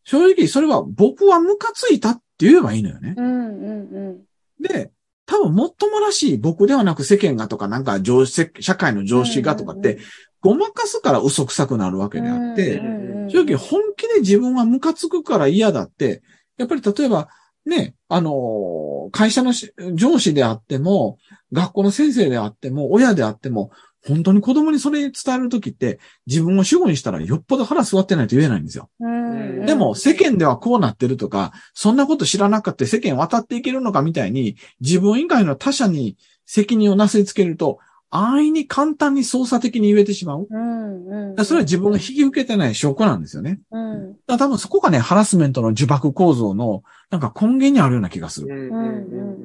[0.10, 3.14] 正直それは僕はムカついたって言えばいいのよね。
[3.16, 4.22] うんうん
[4.60, 4.91] で、
[5.28, 9.99] 多分もっともらしい僕ではなく世間がとかなんか上司、社会の常識がとかって、
[10.41, 13.30] ごまかすから嘘くさくなるわけであって、うん。
[13.30, 16.24] 正直本気で自分はムカつくから嫌だって、
[16.57, 17.30] やっぱり例えば
[17.68, 21.18] ね、あのー会社のし上司であっても、
[21.51, 23.72] 学校の先生であっても、親であっても、
[24.08, 28.89] 本当に子供にそれ伝えるときって、自分を主語にしたらよっぽど腹座ってないと言えないんですよ。
[29.00, 37.80] うんでも、世間ではこうなってるとか、そんなこと知らなかった世間渡っていけるのかみたいに、自分以外の他者に責任をなすりつけると、
[38.12, 40.47] 安易に簡単に操作的に言えてしまう。
[40.50, 43.59] うんうんそれは自分が引き受けてない証拠なんですよね。
[43.71, 48.47] うんだから多分そこがね、ハラスメントの呪縛構造の、なんか根源にあるような気がする。
[48.47, 49.39] うんうんうんうん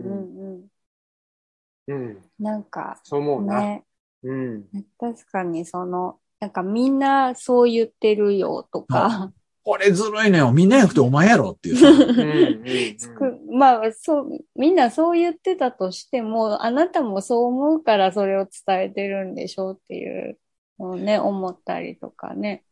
[1.88, 2.18] うんうんうん。
[2.38, 3.60] なんかそう思うな。
[3.60, 3.84] ね、
[4.24, 4.64] うん。
[4.98, 9.32] 確かにその、なんかみんなそう言ってるよとか、
[9.64, 10.52] これずるいのよ。
[10.52, 20.38] みんなやくてお前やろっていうまあ、そう、みんなそう言ってたとしても、あなたもそう思うからそれを伝えてるんでしょうっていう
[20.78, 22.62] のをね、思ったりとかね。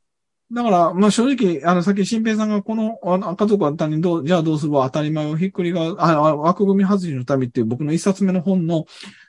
[0.54, 4.72] だから、まあ正直、あの、さっき新平さんがこの、あの、家族は他人どう、じゃあどうする？
[4.72, 8.84] は当たり前をひっくりが、あ、あ枠組み外しの旅っていう僕の一冊目の本の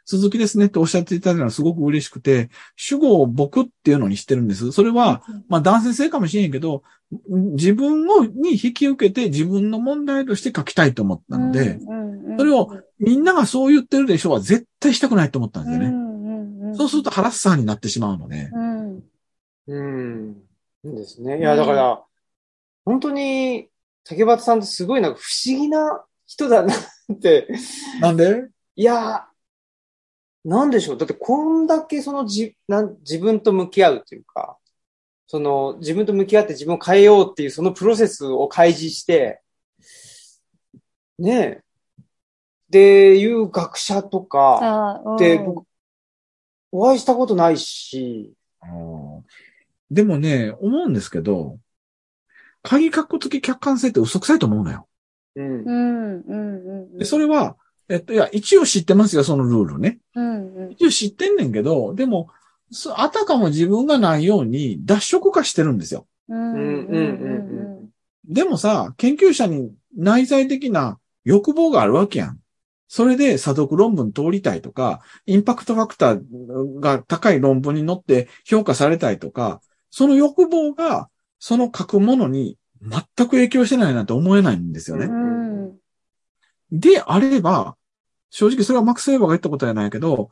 [0.06, 4.74] 続きですねっておっしゃっていただいたのはすごく嬉しくて、主語を僕っていうのにしてるんです。
[4.74, 6.84] それは、まあ男性性かもしれんけど、
[7.30, 11.80] 自分を、に引き受けて自分の問題として書きたいと思ったので、
[12.38, 12.70] それを
[13.00, 16.76] みんながそう言ってるでしょうは絶対したくないと思ったんですよね。
[16.76, 18.50] そうするとハラッサーになってしまうので。
[18.52, 19.04] うん
[19.66, 20.36] うん。
[20.84, 21.40] ですね。
[21.40, 22.04] いや、だから、
[22.86, 23.70] 本当に、
[24.04, 27.48] 竹端さんってすごいなんか不思議な人だなって。
[28.02, 28.50] なんで？
[28.76, 29.28] いや、
[30.44, 30.98] なんでしょう。
[30.98, 34.58] だってこんだけそのじなん自分と向き合うというか、
[35.26, 39.42] その自分と向き合って自分を変えようっていうそのプロセスを開示して、
[41.18, 41.64] ねえ。
[42.70, 45.66] で、いう学者とか、で、僕、
[46.72, 48.34] お会いしたことないし、
[49.94, 51.60] でもね、思うんですけど、
[52.64, 54.88] 鍵括弧付き客観性って嘘くさいと思うのよ。
[55.36, 55.72] うんう。
[55.72, 56.98] ん、うん、うん。
[56.98, 57.58] で、それは、
[57.90, 60.00] えっと、いや、一応知ってますよ、そのルールね。
[60.16, 60.72] うん、うん。
[60.72, 62.30] 一応知ってんねんけど、でも、
[62.72, 66.08] そあたかも自分がないように脱色化してるんですよ。
[66.30, 67.90] うん、うん、うん、うん、
[68.26, 72.40] でもさ、研究者に内在的な欲望があるわけやん。
[72.88, 79.62] それで査読論文通りたいとか、インパクトファクターが高い論文に乗って評価されたいとか、
[79.96, 81.08] その欲望が
[81.38, 85.06] その書くものに全く影響してないなんて思えないんですよね。
[85.06, 85.76] うん。
[86.72, 87.76] であれば、
[88.32, 90.32] 正直それはマックス・ウェーバーが言ったことじゃないけど、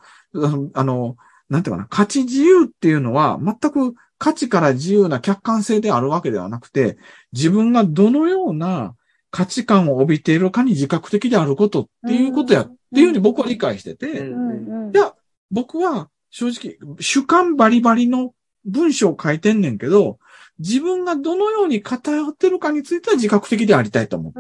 [0.74, 1.16] あの、
[1.48, 6.98] なんていうかな、価値自由っていうのは全く価値から自由な客観性であるわけではなくて、
[7.32, 8.96] 自分がどのような
[9.30, 14.08] 価値観を帯びているかに自覚的であることっていうことや、っていうふうに僕は理解してて。
[14.08, 15.14] いや、
[15.52, 18.34] 僕は正直主観バリバリの
[18.66, 20.20] 文章を書いてんねんけど、
[20.60, 24.40] 自分がどのように偏ってるかについては自覚的でありたいと思って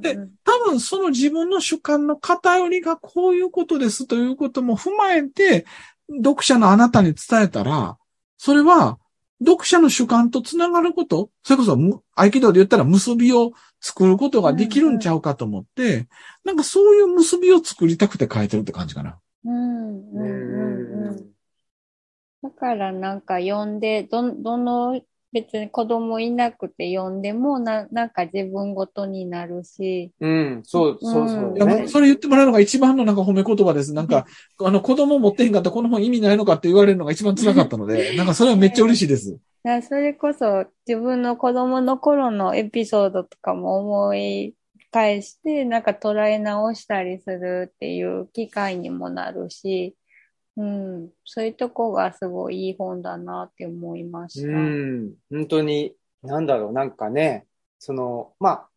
[0.00, 5.66] て、で多分その自分の主観の偏りがこういうことですということも踏まえて、
[6.08, 7.96] 読者のあなたに伝えたら、
[8.38, 8.98] それは
[9.44, 16.08] 読者の主観とつながること、それこそむ合気道で言ったら結びを作ることができるんちゃうかと思って、
[16.44, 19.18] なんかそういう結びを作りたくて書いてるって感じかな。
[19.44, 20.81] うん、うん、うん、うん。
[22.42, 25.00] だからなんか読んで、ど、どの、
[25.32, 30.12] 別に子供いなくて読んでもな、なんか自分ごとになるし。
[30.20, 31.88] うん、そう、そうそういや、ねもう。
[31.88, 33.94] それ言ってもらうのが一番のなんか褒め言葉です。
[33.94, 34.26] なんか、
[34.60, 39.38] あの、子供持ってへんかったらこの本意味ないのかって言われるのが一番辛かったので、 なんかそれはめっちゃ嬉しいです。
[39.64, 44.54] だそれこそ自分の子供の頃のエピソードとかも思い
[44.90, 49.96] 返して、なんか捉え直したりするっていう機会にもなるし、
[50.56, 54.48] うん、そういうとこがすごいいい本だなって思いました。
[54.48, 57.46] うん、本当に、なんだろう、なんかね、
[57.78, 58.68] その、まあ、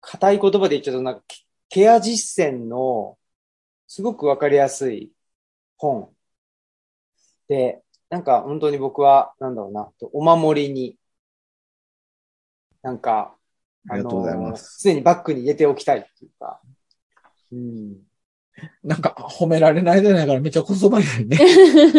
[0.00, 3.18] 硬い言葉で言っちゃうと、なんか、ケケア実践の、
[3.86, 5.12] すごくわかりやすい
[5.76, 6.12] 本。
[7.48, 10.98] で、なんか本当に僕は、なんだろうな、お守りに、
[12.82, 13.36] なんか、
[13.88, 14.80] ありがとうございます。
[14.82, 16.60] 常にバッグに入れておきたいっていうか、
[17.52, 18.02] うん。
[18.82, 21.38] なんか褒められないじゃないからめっちゃこそばいね。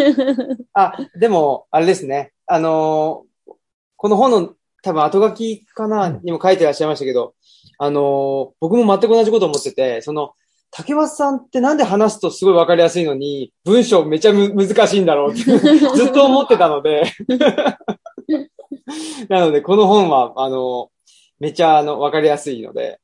[0.74, 2.32] あ、でも、あれですね。
[2.46, 3.28] あのー
[4.00, 7.34] この本の多分後書きかな、にも書いてらっしゃいましたけど、
[7.78, 10.32] あのー僕も全く同じことを思ってて、その、
[10.70, 15.42] 竹松さんってなんで話すとすごいわかりやすいのに、文章めちゃむ難しいんだろうって
[15.96, 17.04] ずっと思ってたので。
[19.28, 20.90] なので、この本は、あの
[21.40, 23.00] めちゃ、あの、わかりやすいので、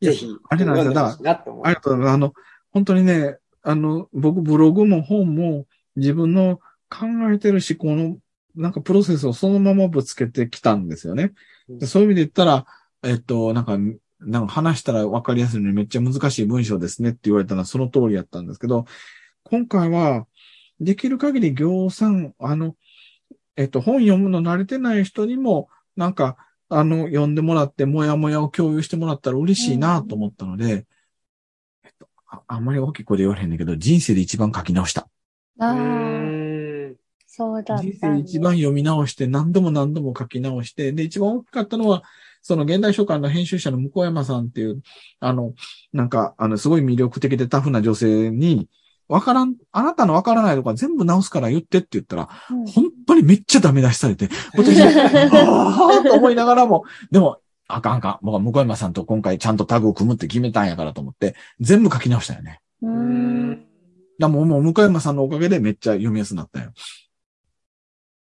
[0.00, 2.14] ぜひ、あれなんですよ読んでほしいなって思いありがとうございます。
[2.14, 2.32] あの、
[2.72, 5.66] 本当にね、あの、僕ブログも本も
[5.96, 8.18] 自分の考えてる思考の
[8.56, 11.32] なんかプロセスをそのままぶつけてきたんですよね。
[11.68, 12.66] でそういう意味で言ったら、
[13.02, 13.78] えっと、なんか、
[14.20, 18.84] なんか話したら分かりやすいのにめっちゃ難しい文章ですねって言われたのはその通りやったんですけど、
[19.44, 20.26] 今回は、
[20.80, 22.74] できる限り行産、あの、
[23.56, 26.36] えっと、本読むの慣れてない人にも、なんか、
[26.70, 30.86] あの、読んでもらって、もやもやを共有してもらったら嬉しいなと思ったので、
[31.84, 35.08] えっと、ああんまり大きい声で言われへんねんけど、人生で一番書き直した。
[35.58, 36.10] ああ。
[37.26, 42.02] そうだったん人ね生で一番読み直して、何度も何度も書き直して、で、一番大きかったのは、
[42.42, 44.82] その現代書館の編集者の向山さんっていう、
[45.20, 45.54] あの、
[45.92, 48.68] なんか、あの、すごい魅力的でタフな女性に、
[49.10, 54.88] わからん、あなたのわからないとか全部直すから言ってって言ったら、うん本当にめっちゃダメ出しされて、私、 あ
[56.00, 58.18] あと思いながらも、でも、あかんあかん。
[58.22, 62.60] 僕は向山さんと今回ちゃんとタグを組むって決めたんやからと思って、全部書き直したよね。
[62.82, 63.50] うん。
[63.50, 63.66] ん。
[64.20, 66.72] だもう、もう向山さんのおかげでめっちゃ読みやすくなったよ。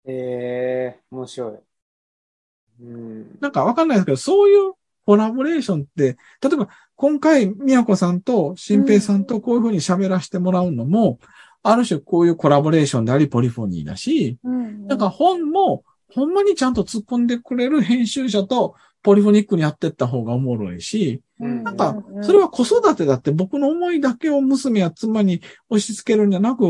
[0.05, 2.83] ええ面白い。
[2.83, 3.37] うん。
[3.41, 4.73] なんかわかんないですけど、そういう
[5.05, 11.19] コラボレーションって、例えば今回、宮子さんと新平さんとこういうふうに喋らせてもらうのも、
[11.61, 14.87] ある種こういうコラボレーションであり、ポリフォニーだし、うん。
[14.87, 26.65] なんか本も、ほんまにちゃんと突っ込んでくれる編集者とポリフォニックにやってった方がおもろいし、うん、なんか、それは子育てだって僕の思いだけを娘や妻に押し付けるんじゃなく、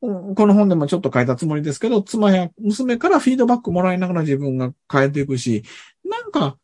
[0.00, 5.62] うんこの本でもちょっと書いたつもりですけど、妻や娘からフィードバックもらいながら自分が変えていくし、
[6.04, 6.56] なんか、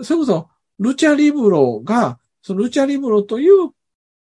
[0.00, 0.48] それこそ、
[0.78, 3.70] ルチャリブロが、そのルチャリブロという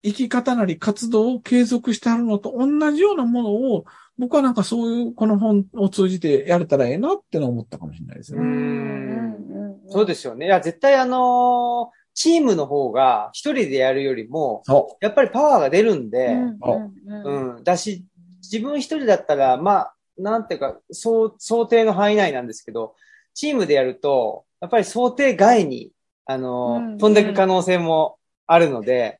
[0.03, 3.85] 生き方なり活動を継続してあるのと同じようなものを
[4.17, 8.43] 僕はなんかそういう、この本を通じてやれたらええなって思ったかもしれないですうね。
[8.43, 9.81] ん。
[9.89, 10.45] そうですよね。
[10.45, 17.63] いや、絶対あのーチームの方が一人でやるよりも、そやっぱりパワーが出るんで、うんうんうんうん。
[17.63, 18.05] だし、
[18.41, 21.31] 自分一人だったら、まあ、なんていうか、想
[21.67, 22.95] 定の範囲内なんですけど、
[23.33, 25.93] チームでやると、やっぱり想定外に、
[26.25, 28.17] あの、うん飛んでいく可能性も
[28.47, 29.19] あるので、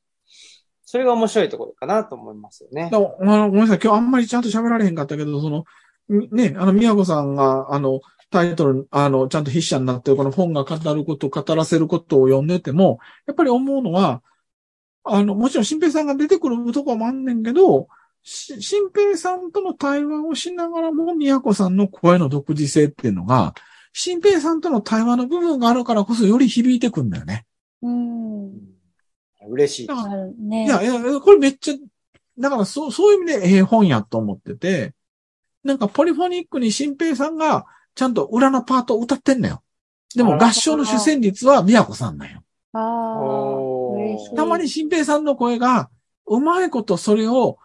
[0.84, 2.90] それが面白いところかなと思いますよね。
[2.92, 5.64] あのごめんなさい、今日あんまりちゃんと喋られへんかったけど、その、
[6.10, 14.22] みね、あの、宮子さんが、あの、タイトル、あの、ちゃんと筆者になってるこの本が語ること、語らせることを読んでても、やっぱり思うのは、
[15.04, 17.88] あの、もちろん新平さんが出てくるとこもあんねんけど、
[18.24, 23.54] し新平さんとの対話をしながらも、宮子さんの声の独自性っていうのが、
[23.94, 27.46] 新平さんとの対話の部分があるからこそより響いてくんだよね。
[27.82, 28.52] うん。
[29.50, 29.96] 嬉しいだ。
[29.96, 30.66] からあるね。
[30.66, 31.76] いや、いや、これめっちゃ、
[32.40, 34.94] だからそう、そういう意味でええ本やと思ってて、
[35.64, 37.66] なんかポリフォニックに新平さんが
[37.96, 39.64] ちゃんと裏のパートを歌ってんのよ。
[40.16, 42.44] でも合唱の主旋律は宮子さんなんよ。
[42.74, 42.80] あ
[44.34, 44.36] あ。
[44.36, 45.90] たまに新平さんの声が、
[46.26, 47.58] うまいことそれを、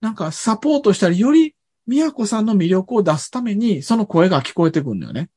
[0.00, 1.54] なんかサポートしたり、より
[1.86, 5.30] 宮子さんの魅力を出すために、その声が聞こえてくるんだよね。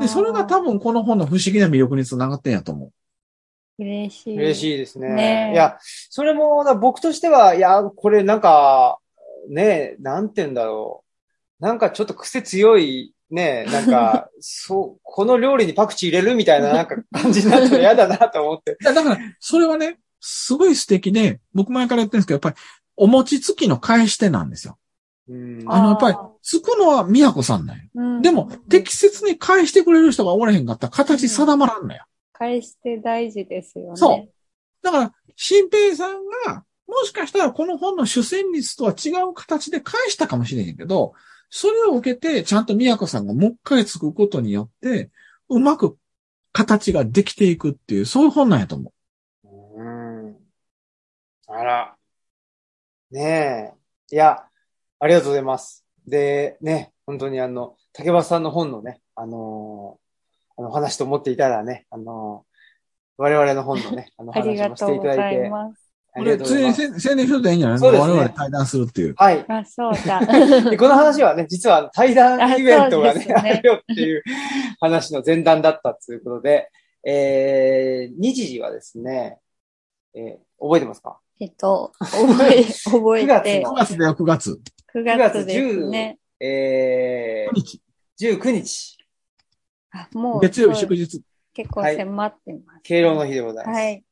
[0.00, 2.92] で、それが多分この本の不思議な魅力につながってんやと思う。
[3.78, 4.36] 嬉しい。
[4.36, 5.08] 嬉しいですね。
[5.14, 8.98] ねえいや、それも、だ僕としては、いや、これなんか、
[9.48, 11.04] ね、なんて言うんだろ
[11.60, 11.62] う。
[11.62, 18.76] なんかちょっと癖強い、ね、なんか、 そう、この料理にパクチー入れるみたいななんか感じになったら嫌だなと思って。
[18.80, 22.56] いやだから、それはね、すごい素敵で、僕前から言ってるんですけど、やっぱり、
[22.96, 24.78] お餅つきの返し手なんですよ。
[25.28, 27.82] うんあの、やっぱりつくのは宮子さんなんよ。
[27.94, 32.04] うんでも、適切に返してくれる人がおらへんかったら形定まらんのよ。
[32.32, 33.96] 返して大事ですよね。
[33.96, 34.28] そう
[34.82, 41.14] だから、新平さんが、もしかしたらこの本の主旋律とは違う形で返したかもしれへんけど、
[41.48, 45.10] それを受けて、ちゃんと宮子さんがもう一回つくことによって、
[45.48, 45.96] うまく
[46.52, 48.92] 形ができていくっていう、そういう本なんやと思
[49.44, 49.80] う。
[49.80, 49.82] う
[50.30, 50.36] ん。
[51.46, 51.96] あら。
[53.10, 53.74] ね
[54.10, 54.14] え。
[54.14, 54.44] いや、
[55.04, 55.84] ありがとうございます。
[56.06, 60.04] で、ね、本当にあの、竹橋さんの本のね、あのー
[60.56, 65.90] あの話と思っていたらね、あのー我々の本のね、 あの話もしていうただいて、います。
[66.14, 66.80] ありがとうございます。
[66.80, 69.14] れ、宣伝しといたらいいんじゃないそうですね我々対談するっていう。
[69.18, 69.44] はい。
[69.46, 70.20] あ、そうだ。
[70.70, 74.22] で、この話はね、実は対談イベントがね、あねあるよっていう
[74.80, 76.70] 話の前段だったということで、
[77.04, 79.38] えー、日時はですね、
[80.14, 81.18] えー覚えてますか？
[81.40, 84.60] えっと、覚え、 覚えて9、月だよ、9月。
[84.94, 86.18] 9月ですね。
[86.40, 87.82] え9日。
[88.20, 88.98] ー、19日、
[89.90, 91.22] あ、もう、月曜日祝日。
[91.52, 91.92] 結構迫
[92.26, 92.80] ってます。
[92.82, 93.76] 敬老の日でございます。
[93.76, 94.04] はい。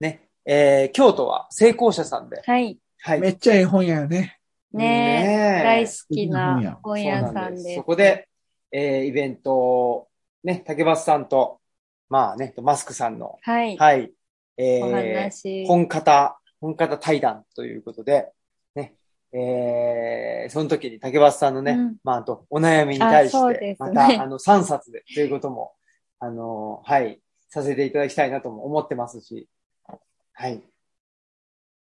[0.00, 0.28] ね。
[0.44, 2.42] えー、京都は成功者さんで。
[2.44, 2.78] はい。
[3.00, 3.20] はい。
[3.20, 4.38] めっちゃええ本やよね。
[4.72, 7.74] ねえ、大好き素な本屋さんです。
[7.76, 8.28] そこで、
[8.70, 10.08] えー、イベントを、
[10.44, 11.60] ね、竹橋さんと、
[12.08, 13.76] まあね、マスクさんの、はい。
[13.76, 14.08] はい、お
[14.56, 15.66] えー、話。
[15.66, 18.30] 本方、本方対談ということで、
[18.74, 18.94] ね、
[19.32, 25.72] えー、その時に竹橋さんのね、うんまあ、あと、お悩みに対して、また、あの、3冊で、ということも、
[26.18, 29.48] あの、はい、させていただきたいなとも思ってますし、
[30.32, 30.62] はい。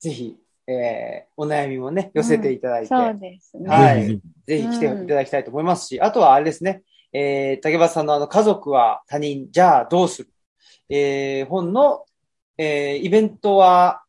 [0.00, 0.36] ぜひ、
[0.66, 3.68] えー、お悩みもね、寄せていただいて、そうですね。
[3.68, 6.82] はいぜひ来ていただきたいと思いますし、あとはあれですね、
[7.12, 10.30] えー、竹橋さんのあの、家族は他人、じゃあどうする？
[10.88, 12.04] えー、本の、
[12.62, 14.02] えー、イベントは、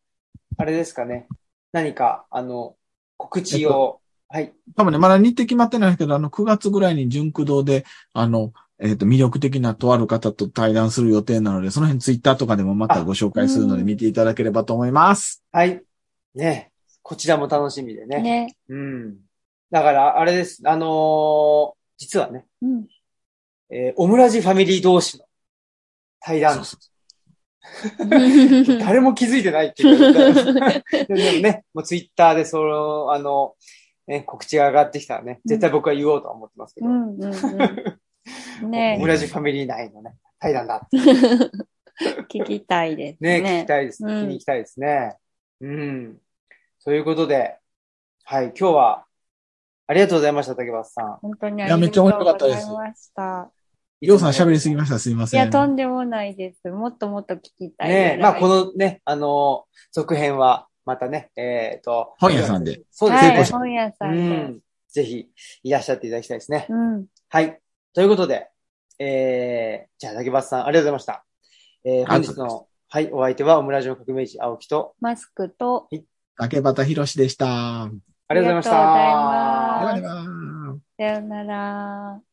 [0.57, 1.27] あれですかね、
[1.71, 2.75] 何か、あの、
[3.15, 4.53] 告知を、はい。
[4.75, 15.43] 多分ね、まだ日程決まってないけど、あの、9月ぐらいに純駆動で、あの、えっ、と、魅力的なとある方と対談する予定なので、その辺ツイッターとかでもまたご紹介するので見ていただければと思います。
[15.53, 15.81] はい。
[16.35, 16.71] ね。
[17.03, 18.21] こちらも楽しみでね。
[18.21, 18.55] ね。
[18.67, 19.17] うん。
[19.69, 20.61] だから、あれです。
[20.65, 22.87] あのー実はね、うん。
[23.69, 25.25] えー、オムラジファミリー同士の
[26.19, 26.90] 対談そう、そう
[28.79, 30.13] 誰も気づいてないっていう。
[31.07, 33.55] でもね、 もうツイッターでその、あの、
[34.07, 38.71] ね、告知が上がってきたらね、絶対僕は言おうとは思ってますけど、うんうんうん。
[38.71, 40.87] ねオムラジファミリー内のね、対談だ。
[42.29, 43.49] 聞きたいですね、ね。
[43.59, 44.03] 聞きたいです。
[44.03, 45.17] うん聞きに行きたいですね。
[45.61, 46.17] うん。
[46.83, 47.57] ということで、
[48.23, 49.05] はい、今日は、
[49.87, 51.17] ありがとうございました、竹橋さん。
[51.17, 53.51] 本当にあいやめっちゃ面りがとうご白かったですざいました。
[54.01, 54.97] りょうさん喋りすぎました。
[54.97, 55.39] すいません。
[55.39, 56.69] いや、とんでもないです。
[56.69, 57.89] もっともっと聞きたい。
[57.89, 62.81] ねまあ、このね、あの、続編は、またね、えっ、と、本屋さんで。
[62.89, 63.45] そうですねはい、。
[63.45, 64.37] 本屋さうんで。
[64.37, 64.59] ん。
[64.89, 65.29] ぜひ、
[65.63, 66.65] いらっしゃっていただきたいですね。
[66.67, 67.05] うん。
[67.29, 67.59] はい。
[67.93, 68.49] ということで、
[68.97, 71.25] えー、じゃあ、竹橋さん、ありがとうございました。
[71.83, 75.87] えー、本日の、はい、お相手は、オムラジオ革命児、青木と、マスクと、
[76.37, 77.83] 竹端博士でした。
[77.83, 77.91] あ
[78.27, 79.89] ありがとうございました。
[79.89, 80.81] ありがとうございます。
[80.97, 82.30] さようなら。